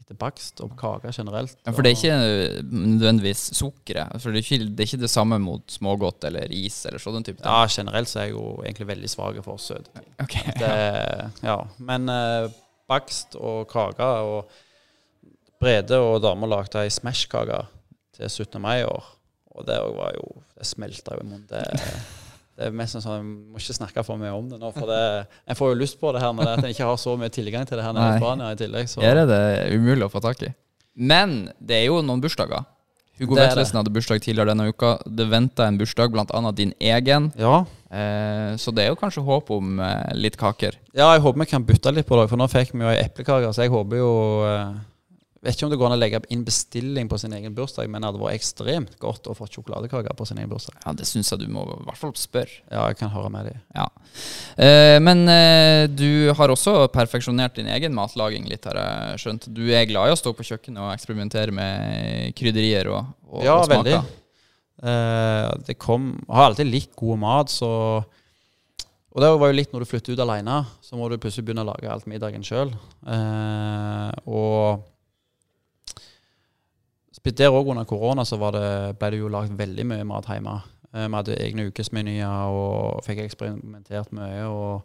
[0.07, 1.57] etter bakst og kake generelt.
[1.65, 4.21] Ja, for det er ikke nødvendigvis sukkeret?
[4.23, 7.27] For det er, ikke, det er ikke det samme mot smågodt eller is eller sånn
[7.27, 9.89] type Ja, generelt så er jeg jo egentlig veldig svak for søt.
[10.23, 11.27] Okay, ja.
[11.43, 11.57] ja.
[11.83, 12.47] Men eh,
[12.87, 14.47] bakst og kake og
[15.59, 17.63] Brede og dama lagde ei Smash-kake
[18.15, 18.61] til 17.
[18.61, 19.11] mai i år.
[19.57, 22.23] Og det var jo Det smelta jo i munnen.
[22.57, 24.71] Det det er mest sånn Jeg må ikke snakke for mye om det nå.
[24.73, 25.01] For det,
[25.45, 27.77] jeg får jo lyst på det her når jeg ikke har så mye tilgang til
[27.77, 28.89] det her nede i Spania i tillegg.
[28.89, 29.03] Så.
[29.05, 29.43] Er er det
[29.77, 30.49] umulig å få tak i.
[30.97, 32.65] Men det er jo noen bursdager.
[33.17, 34.95] Hugo Vetlesen hadde bursdag tidligere denne uka.
[35.05, 36.51] Det venta en bursdag, bl.a.
[36.57, 37.31] din egen.
[37.37, 37.63] Ja.
[37.89, 40.77] Eh, så det er jo kanskje håp om eh, litt kaker.
[40.93, 42.99] Ja, jeg håper vi kan bytte litt på det, for nå fikk vi jo ei
[43.05, 43.53] eplekake.
[43.53, 44.11] Så jeg håper jo
[44.49, 44.77] eh,
[45.43, 48.01] vet ikke om det går an å legge inn bestilling på sin egen bursdag, men
[48.01, 50.79] det hadde vært ekstremt godt å få sjokoladekake på sin egen bursdag.
[50.83, 52.61] Ja, Det syns jeg du må i hvert fall spørre.
[52.71, 53.61] Ja, jeg kan høre med dem.
[53.77, 53.87] Ja.
[54.57, 59.49] Eh, men eh, du har også perfeksjonert din egen matlaging litt, har jeg skjønt.
[59.53, 63.59] Du er glad i å stå på kjøkkenet og eksperimentere med krydderier og, og, ja,
[63.59, 63.97] og smaker?
[63.97, 64.23] Ja, veldig.
[64.77, 67.71] Eh, det kom Har alltid likt god mat, så
[69.17, 71.63] og det var jo litt når du flytter ut alene, så må du plutselig begynne
[71.65, 72.69] å lage alt middagen sjøl.
[73.09, 74.83] Eh, og
[77.25, 80.59] der òg under korona så det, ble det jo lagd veldig mye mat hjemme.
[80.93, 84.45] Eh, vi hadde egne ukesmenyer og fikk eksperimentert mye.
[84.45, 84.81] og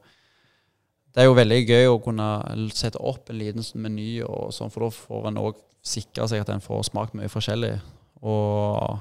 [1.14, 2.28] Det er jo veldig gøy å kunne
[2.74, 6.52] sette opp en liten meny, og sånn, for da får en òg sikre seg at
[6.54, 7.76] en får smakt mye forskjellig.
[8.22, 8.98] Og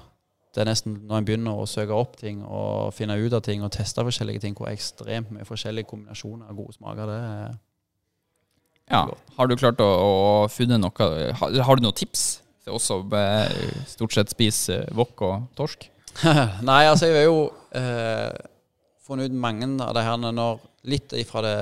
[0.52, 3.64] det er nesten når en begynner å søke opp ting og finne ut av ting
[3.64, 7.60] og teste forskjellige ting, hvor ekstremt mye forskjellige kombinasjoner av gode smaker det er.
[8.92, 9.06] Ja.
[9.38, 13.00] Har du klart å, å funne noe har, har du noen tips så også
[13.90, 15.88] stort sett spiser wok og torsk?
[16.70, 17.46] Nei, altså jeg har jo
[17.78, 18.36] eh,
[19.06, 21.58] funnet ut mange av det her når Litt fra det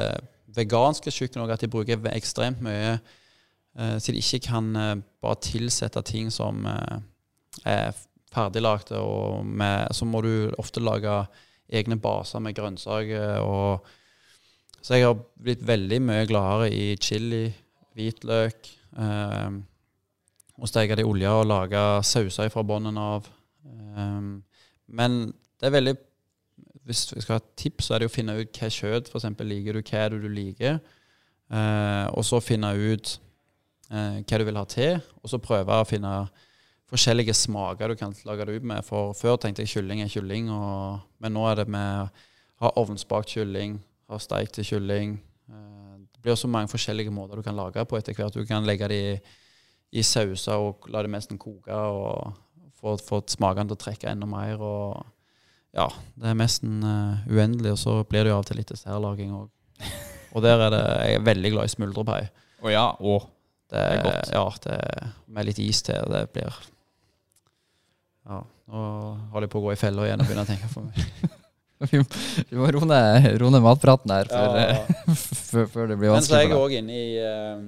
[0.56, 6.04] veganske kjøkkenet at de bruker ekstremt mye eh, så de ikke kan eh, bare tilsette
[6.08, 7.02] ting som eh,
[7.68, 7.92] er
[8.34, 9.00] ferdiglagte.
[9.00, 11.22] Og med, så må du ofte lage
[11.70, 13.42] egne baser med grønnsaker.
[13.44, 13.86] og
[14.82, 17.48] Så jeg har blitt veldig mye gladere i chili,
[17.98, 18.72] hvitløk.
[18.98, 19.60] Eh,
[20.60, 23.28] og steke det i olje og lage sauser fra bunnen av.
[23.96, 24.40] Um,
[24.88, 25.20] men
[25.60, 25.96] det er veldig
[26.90, 29.26] Hvis vi skal ha et tips, så er det å finne ut hva kjøtt f.eks.
[29.46, 30.80] liker du, hva er det du liker.
[31.50, 33.12] Uh, og så finne ut
[33.92, 36.14] uh, hva du vil ha til, og så prøve å finne
[36.90, 38.82] forskjellige smaker du kan lage det ut med.
[38.88, 42.26] For før tenkte jeg kylling er kylling, og, men nå er det med
[42.64, 43.78] ha ovnsbakt kylling,
[44.10, 45.20] ha steik til kylling.
[45.46, 48.34] Uh, det blir også mange forskjellige måter du kan lage på etter hvert.
[48.34, 49.14] Du kan legge det i
[49.90, 52.34] i sauser og la det nesten koke og
[52.80, 54.62] få, få smakene til å trekke enda mer.
[54.62, 55.00] og
[55.76, 55.86] ja,
[56.18, 59.34] det er nesten uh, uendelig, og så blir det jo av og til litt dessertlaging
[59.38, 59.50] òg.
[60.38, 62.20] Og der er det, jeg er veldig glad i smuldrepai.
[62.62, 63.16] Å oh, ja, å.
[63.70, 64.30] Det, det, er godt.
[64.34, 66.06] Ja, det, med litt is til.
[66.14, 66.54] Det blir
[68.30, 68.84] Ja, nå
[69.34, 71.02] holder jeg på å gå i fella igjen og begynne å tenke for meg.
[72.52, 75.16] vi må roe ned matpraten her før, ja.
[75.74, 76.14] før, det blir vanskelig.
[76.14, 77.64] Men så er jeg òg inne i uh,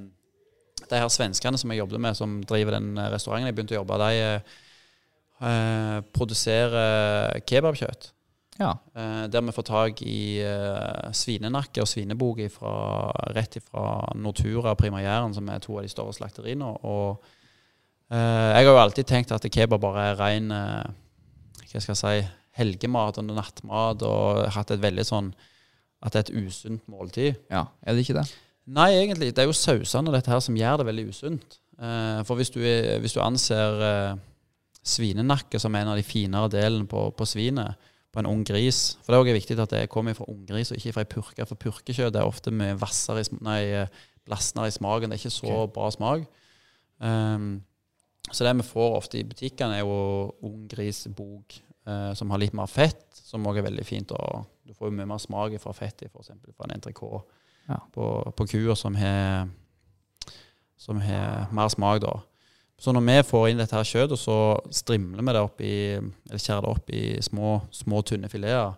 [0.92, 3.82] de her svenskene som jeg jobbet med, som driver den eh, restauranten jeg begynte å
[3.82, 8.12] jobbe, de eh, produserer kebabkjøtt.
[8.62, 8.76] Ja.
[8.96, 12.44] Eh, der vi får tak i eh, svinenakke og svinebok
[13.36, 13.86] rett fra
[14.16, 16.68] Nortura Prima Jæren, som er to av de større slakteriene.
[16.86, 17.24] Og
[18.12, 20.92] eh, jeg har jo alltid tenkt at kebab bare er ren eh,
[21.72, 22.30] hva skal jeg si,
[22.60, 25.32] helgemat og nattmat, og hatt et veldig sånn
[26.02, 27.38] at det er et usunt måltid.
[27.54, 27.68] ja.
[27.82, 28.28] Er det ikke det?
[28.72, 29.34] Nei, egentlig.
[29.36, 31.58] Det er jo sausene dette her som gjør det veldig usunt.
[31.82, 34.20] Eh, for hvis du, hvis du anser eh,
[34.86, 39.14] svinenakke som en av de finere delene på, på svinet, på en ung gris For
[39.14, 41.46] det er også viktig at det kommer fra unggris og ikke fra ei purke.
[41.48, 45.12] For purkekjøtt er ofte mye hvassere i, nei, eh, i smaken.
[45.12, 45.74] Det er ikke så okay.
[45.78, 46.26] bra smak.
[47.00, 47.64] Um,
[48.30, 51.56] så det vi får ofte i butikkene, er jo ung grisbok
[51.88, 54.12] eh, som har litt mer fett, som også er veldig fint.
[54.12, 56.36] Og du får jo mye mer smak fra fett i f.eks.
[56.52, 57.24] fra en entrecôte
[57.72, 57.80] Ja.
[57.96, 58.06] på,
[58.36, 59.48] på kuer som har
[60.82, 62.16] som har mer smak, da.
[62.82, 66.42] Så når vi får inn dette her kjøttet, så strimler vi det opp i Eller
[66.42, 68.74] skjærer det opp i små, små tynne fileter.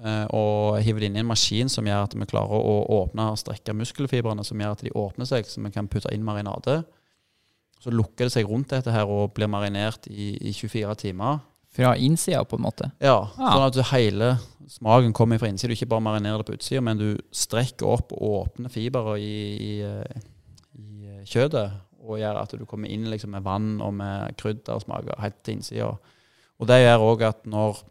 [0.00, 3.28] eh, Og hiver det inn i en maskin som gjør at vi klarer å åpne
[3.34, 6.84] og strekke muskelfibrene, som gjør at de åpner seg, så vi kan putte inn marinade.
[7.78, 11.38] Så lukker det seg rundt dette her og blir marinert i, i 24 timer.
[11.76, 12.90] Fra innsida, på en måte?
[13.04, 13.50] Ja, Ja.
[13.52, 14.30] sånn at hele
[14.68, 15.68] smaken kommer fra innsida.
[15.68, 19.56] Du ikke bare marinerer det på utsida, men du strekker opp og åpner fiberer i,
[19.60, 20.22] i, eh,
[20.78, 21.72] i eh, kjøttet.
[22.06, 25.88] Og gjør at du kommer inn liksom med vann og med kryddersmaker helt til innsida.
[26.60, 27.82] Og det gjør òg at når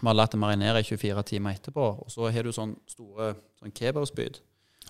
[0.00, 3.34] vi har latt det marinere i 24 timer etterpå, og så har du sånne store
[3.60, 4.40] sånn kebabspyd,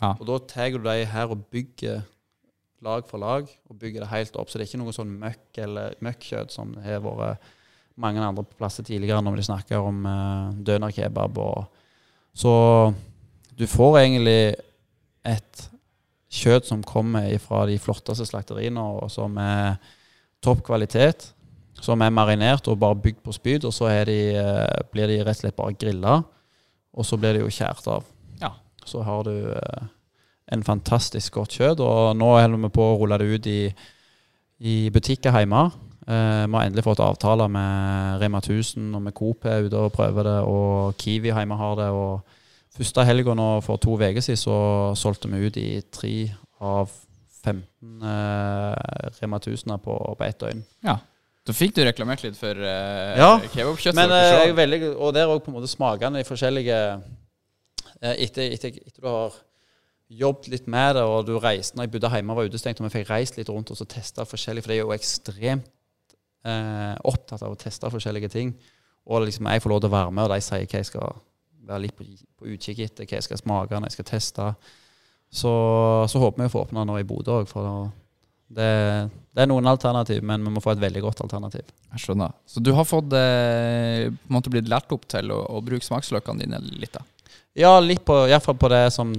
[0.01, 0.15] Ja.
[0.19, 2.03] og da tar du de her og bygger
[2.83, 4.49] lag for lag, og bygger det helt opp.
[4.49, 7.39] Så det er ikke noe sånn møkk eller møkkjøtt som har vært
[8.01, 11.39] mange andre plasser tidligere når de snakker om uh, dønerkebab.
[12.37, 12.53] Så
[13.57, 14.41] du får egentlig
[15.27, 15.63] et
[16.37, 19.79] kjøtt som kommer fra de flotteste slakteriene, og som er
[20.45, 21.33] topp kvalitet.
[21.77, 25.37] Som er marinert og bare bygd på spyd, og så de, uh, blir de rett
[25.37, 26.21] og slett bare grilla.
[26.97, 28.07] Og så blir de jo kjært av.
[28.41, 28.55] Ja.
[28.85, 29.89] Så har du uh,
[30.53, 33.61] en fantastisk godt kjøtt, og nå holder vi på å rulle det ut i,
[34.65, 35.67] i butikker hjemme.
[36.07, 39.95] Eh, vi har endelig fått avtaler med Rema 1000 og med Coop er ute og
[39.95, 41.89] prøver det, og Kiwi hjemme har det.
[41.91, 42.21] og
[42.77, 43.35] Første helga
[43.65, 46.31] for to uker siden så solgte vi ut i tre
[46.61, 46.91] av
[47.43, 50.63] 15 eh, Rema 1000 på, på ett døgn.
[50.85, 50.99] Ja.
[51.47, 55.31] Da fikk du reklamert litt for eh, Ja, kebabkjøttet Men eh, veldig, Og det er
[55.31, 56.79] òg på en måte smakene i forskjellige
[58.03, 59.37] eh, etter, etter, etter du har
[60.07, 62.89] jobbet litt med det, og du reiste Når jeg bodde hjemme og var utestengt, og
[62.89, 65.71] vi fikk reist litt rundt og så testa forskjellig, for det er jo ekstremt
[66.47, 68.55] eh, opptatt av å teste forskjellige ting.
[69.07, 71.21] Og liksom jeg får lov til å være med, og de sier hva jeg skal
[71.67, 72.07] være litt på,
[72.39, 74.49] på utkikk etter, hva jeg skal smake når jeg skal teste.
[75.27, 75.53] Så,
[76.11, 77.89] så håper vi å få åpna nå i Bodø òg, for
[78.47, 78.69] det,
[79.35, 81.67] det er noen alternativ, men vi må få et veldig godt alternativ.
[81.93, 82.35] Jeg skjønner.
[82.47, 85.87] Så du har fått eh, på en måte blitt lært opp til å, å bruke
[85.87, 87.03] smaksløkene dine litt, da?
[87.57, 89.15] Ja, litt på, i hvert fall på det som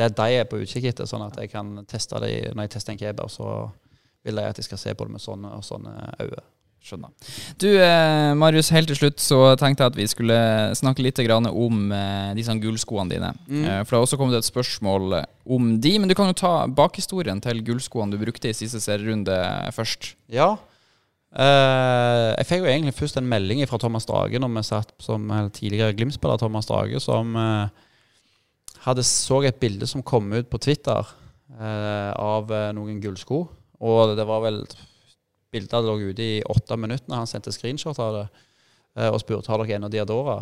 [0.00, 2.94] det de er på utkikk etter, sånn at jeg kan teste det når jeg tester
[2.94, 3.32] en kebab.
[3.32, 3.46] Så
[4.24, 6.46] vil jeg at de skal se på det med sånne og sånne øyne.
[6.80, 7.10] Skjønner.
[7.60, 10.36] Du, eh, Marius, helt til slutt så tenkte jeg at vi skulle
[10.78, 13.34] snakke litt om eh, disse gullskoene dine.
[13.50, 13.64] Mm.
[13.64, 16.64] Eh, for det har også kommet et spørsmål om de, men du kan jo ta
[16.66, 19.36] bakhistorien til gullskoene du brukte i siste serierunde
[19.76, 20.14] først.
[20.32, 20.54] Ja.
[21.36, 25.28] Eh, jeg fikk jo egentlig først en melding fra Thomas Drage når vi satt som
[25.52, 27.36] tidligere Glimt-spiller Thomas Drage, som
[28.86, 31.04] hadde så et bilde som kom ut på Twitter
[31.60, 33.44] eh, av noen gullsko.
[33.80, 34.62] Og det var vel
[35.50, 38.24] Bildet hadde lå ute i åtte minutter når han sendte screenshot av det
[39.00, 40.36] eh, og spurte har dere en av Diadora.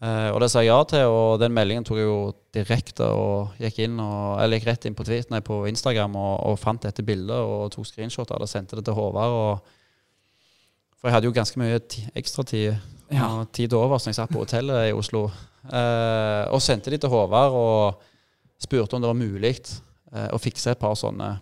[0.00, 3.60] Eh, og det sa jeg ja til, og den meldingen tok jeg jo direkte og
[3.60, 6.82] gikk inn og, eller gikk rett inn på, Twitter, nei, på Instagram og, og fant
[6.86, 9.38] dette bildet og tok screenshot av det og sendte det til Håvard.
[9.38, 9.80] og
[11.04, 13.44] for jeg hadde jo ganske mye ekstra ekstratid Ja.
[13.52, 15.26] tid over som jeg satt på hotellet i Oslo.
[15.68, 18.00] Eh, og sendte de til Håvard og
[18.56, 21.34] spurte om det var mulig eh, å fikse et par sånne.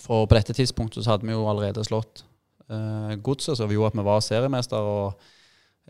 [0.00, 2.24] For på dette tidspunktet så hadde vi jo allerede slått
[2.70, 4.78] eh, godset, så vi gjorde at vi var seriemester.
[4.78, 5.30] og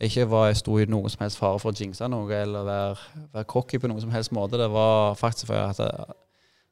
[0.00, 2.94] ikke var, jeg sto i noen som helst fare for å jinxe noe eller være,
[3.34, 4.58] være cocky på noen som helst måte.
[4.58, 6.16] Det var faktisk fordi at det,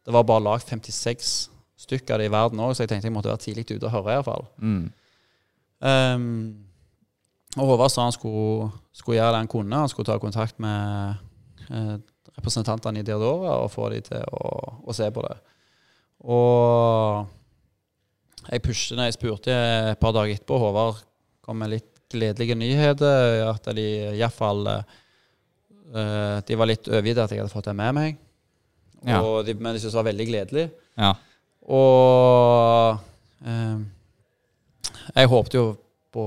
[0.09, 1.35] det var bare lagd 56
[1.85, 3.93] stykker av det i verden òg, så jeg tenkte jeg måtte være tidlig ute og
[3.93, 4.49] høre iallfall.
[4.59, 4.89] Mm.
[5.81, 6.27] Um,
[7.59, 9.85] og Håvard sa han skulle, skulle gjøre det han kunne.
[9.85, 11.15] Han skulle ta kontakt med
[11.71, 11.97] eh,
[12.37, 14.53] representantene i Diadora og få dem til å,
[14.87, 15.35] å se på det.
[16.25, 17.29] Og
[18.51, 20.59] jeg pushet når jeg spurte et par dager etterpå.
[20.61, 21.01] Håvard
[21.45, 23.45] kom med litt gledelige nyheter.
[23.49, 23.87] At de
[24.19, 28.21] iallfall uh, De var litt overgitt at jeg hadde fått det med meg.
[29.07, 29.23] Ja.
[29.47, 30.67] De, men de syntes det var veldig gledelig.
[31.01, 31.15] Ja.
[31.71, 33.01] Og
[33.47, 33.79] uh,
[35.15, 35.67] jeg håpte jo
[36.11, 36.27] på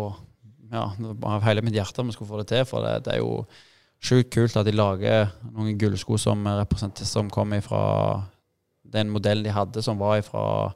[0.74, 2.66] ja, av hele mitt hjerte vi skulle få det til.
[2.70, 3.44] For det, det er jo
[4.04, 6.48] sjukt kult at de lager noen gullsko som
[7.08, 7.84] som kommer fra
[8.94, 10.74] den modellen de hadde, som var fra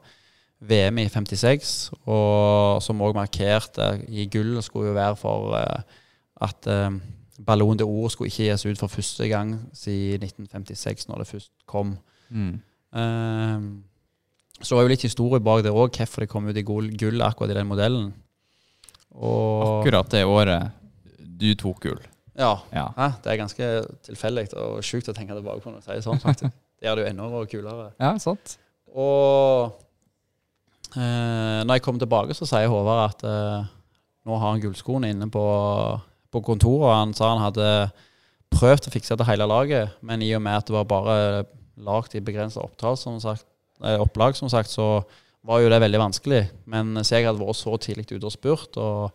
[0.60, 1.74] VM i 56,
[2.10, 5.82] og som òg markerte i gull skulle jo være for uh,
[6.42, 6.98] at uh,
[7.46, 11.52] Ballon de Ord skulle ikke gis ut for første gang siden 1956, når det først
[11.66, 11.94] kom.
[12.28, 12.58] Mm.
[12.90, 13.68] Um,
[14.58, 17.22] så det var jo litt historie bak det òg, hvorfor det kom ut i gull,
[17.22, 18.10] akkurat i den modellen.
[19.14, 20.74] Og akkurat det året
[21.38, 22.00] du tok gull?
[22.38, 22.56] Ja.
[22.74, 22.88] ja.
[22.96, 23.12] Hæ?
[23.22, 23.68] det er ganske
[24.06, 26.54] tilfeldig og sjukt å tenke tilbake på når du sier sånn, faktisk.
[26.78, 27.86] Det gjør det jo enda kulere.
[27.98, 28.56] Ja, sant.
[28.94, 29.74] Og
[30.94, 33.68] eh, når jeg kom tilbake, så sier Håvard at eh,
[34.28, 35.44] nå har han gullskoene inne på,
[36.30, 36.94] på kontoret.
[36.94, 37.68] Han sa han hadde
[38.54, 41.16] prøvd å fikse det hele laget, men i og med at det var bare
[41.84, 45.02] lagd i begrensa eh, opplag, som sagt, så
[45.48, 46.44] var jo det veldig vanskelig.
[46.70, 49.10] Men så jeg hadde vært så tidlig ute og spurt, og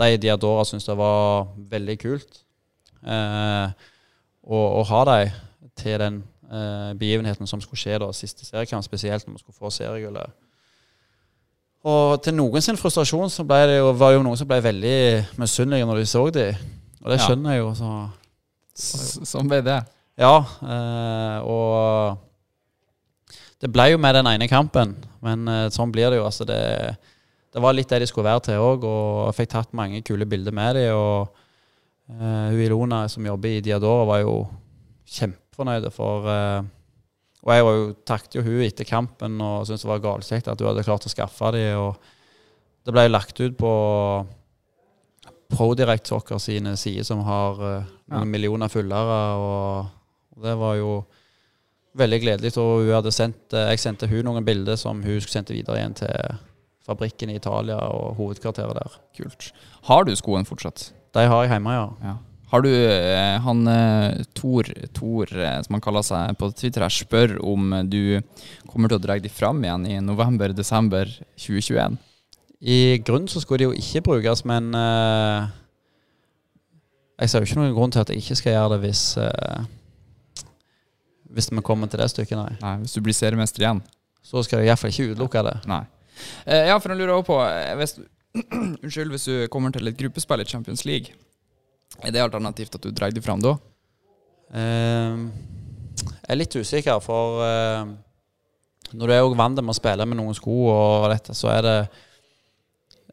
[0.00, 2.42] de Diadora syntes det var veldig kult
[3.04, 3.72] eh,
[4.42, 5.40] å, å, ha dem
[5.78, 6.20] til den
[6.52, 10.34] eh, begivenheten som skulle skje da, siste seriekamp, spesielt når vi skulle få seriegullet.
[11.82, 14.98] Og til noen sin frustrasjon så ble det jo, var jo noen som ble veldig
[15.40, 16.60] misunnelige når de så dem.
[17.02, 17.72] Og det skjønner jeg jo.
[17.74, 17.88] Så.
[19.32, 19.80] Sånn ble det.
[20.20, 20.36] Ja.
[20.62, 22.20] Eh, og
[23.62, 26.28] det ble jo med den ene kampen, men eh, sånn blir det jo.
[26.28, 26.62] Altså det,
[27.50, 30.28] det var litt det de skulle være til òg, og jeg fikk tatt mange kule
[30.28, 30.94] bilder med dem.
[30.94, 31.40] Og
[32.20, 34.34] Uh, Ilona som jobber i Diadora, var jo
[35.52, 36.64] kjempefornøyd for uh,
[37.42, 40.60] Og jeg var jo, takket jo hun etter kampen og syntes det var galskjekt at
[40.60, 41.78] hun hadde klart å skaffe dem.
[41.78, 43.72] Og det ble lagt ut på
[45.52, 48.30] ProDirect Soccer sine sider, som har uh, noen ja.
[48.30, 49.18] millioner følgere.
[49.36, 49.90] Og,
[50.36, 50.94] og, det var jo
[51.98, 52.54] veldig gledelig.
[52.62, 55.98] Og hun hadde sendt, jeg sendte hun noen bilder som hun skulle sendte videre igjen
[55.98, 56.40] til
[56.86, 59.00] fabrikken i Italia og hovedkvarteret der.
[59.18, 59.52] Kult.
[59.90, 60.92] Har du skoene fortsatt?
[61.12, 61.88] De har jeg hjemme, ja.
[62.06, 62.16] ja.
[62.52, 66.92] Har du eh, han eh, Tor, Tor, eh, som han kaller seg på Twitter, her,
[66.92, 68.20] spør om du
[68.68, 71.08] kommer til å dra de fram igjen i november-desember
[71.40, 71.96] 2021?
[72.60, 75.48] I grunnen så skulle de jo ikke brukes, men uh,
[77.18, 79.64] jeg ser jo ikke noen grunn til at jeg ikke skal gjøre det hvis uh,
[81.32, 82.54] Hvis vi kommer til det stykket, nei.
[82.60, 83.82] nei hvis du blir seriemester igjen?
[84.22, 85.56] Så skal jeg iallfall ikke utelukke det.
[85.72, 85.82] Nei.
[86.44, 87.40] Uh, ja, for jeg lurer også på
[87.80, 87.98] hvis,
[88.84, 91.16] Unnskyld, hvis du kommer til et gruppespill i Champions League,
[92.00, 93.56] er det alternativt at du drar dem fram da?
[94.52, 95.28] Uh,
[96.02, 97.84] jeg er litt usikker, for uh,
[98.92, 101.62] når du er jo vant med å spille med noen sko, og dette, så er
[101.66, 101.76] det,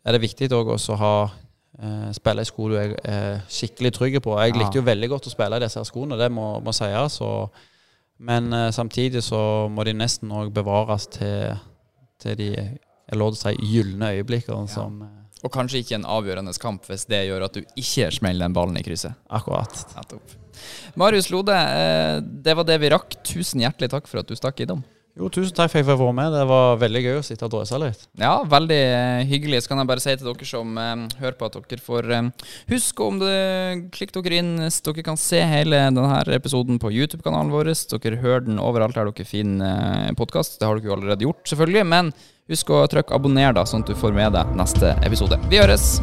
[0.03, 4.19] er det viktig òg å ha uh, spille i sko du er, er skikkelig trygg
[4.23, 4.35] på.
[4.41, 4.60] Jeg ja.
[4.61, 7.19] likte jo veldig godt å spille i disse skoene, det må, må sies.
[8.19, 9.41] Men uh, samtidig så
[9.72, 11.56] må de nesten òg bevares til,
[12.19, 12.53] til de
[13.10, 14.73] jeg lov til å si gylne øyeblikkene Ja.
[14.73, 15.01] som...
[15.44, 18.80] Og kanskje ikke en avgjørende kamp hvis det gjør at du ikke smeller den ballen
[18.80, 19.16] i krysset.
[19.32, 19.86] Akkurat.
[20.99, 23.16] Marius Lode, eh, det var det vi rakk.
[23.24, 24.84] Tusen hjertelig takk for at du stakk innom.
[25.19, 26.31] Jo, tusen takk for at jeg fikk være med.
[26.31, 28.05] Det var veldig gøy å sitte og drøse litt.
[28.21, 29.65] Ja, veldig eh, hyggelig.
[29.65, 32.31] Så kan jeg bare si til dere som eh, hører på, at dere får eh,
[32.71, 33.35] huske om det
[33.95, 37.73] Klikk dere inn så dere kan se hele denne episoden på YouTube-kanalen vår.
[37.99, 40.61] Dere hører den overalt der dere finner eh, podkast.
[40.61, 41.87] Det har dere jo allerede gjort, selvfølgelig.
[41.91, 42.13] Men
[42.49, 45.37] Husk å trykke abonner, da, sånn at du får med deg neste episode.
[45.53, 45.99] Vi høres!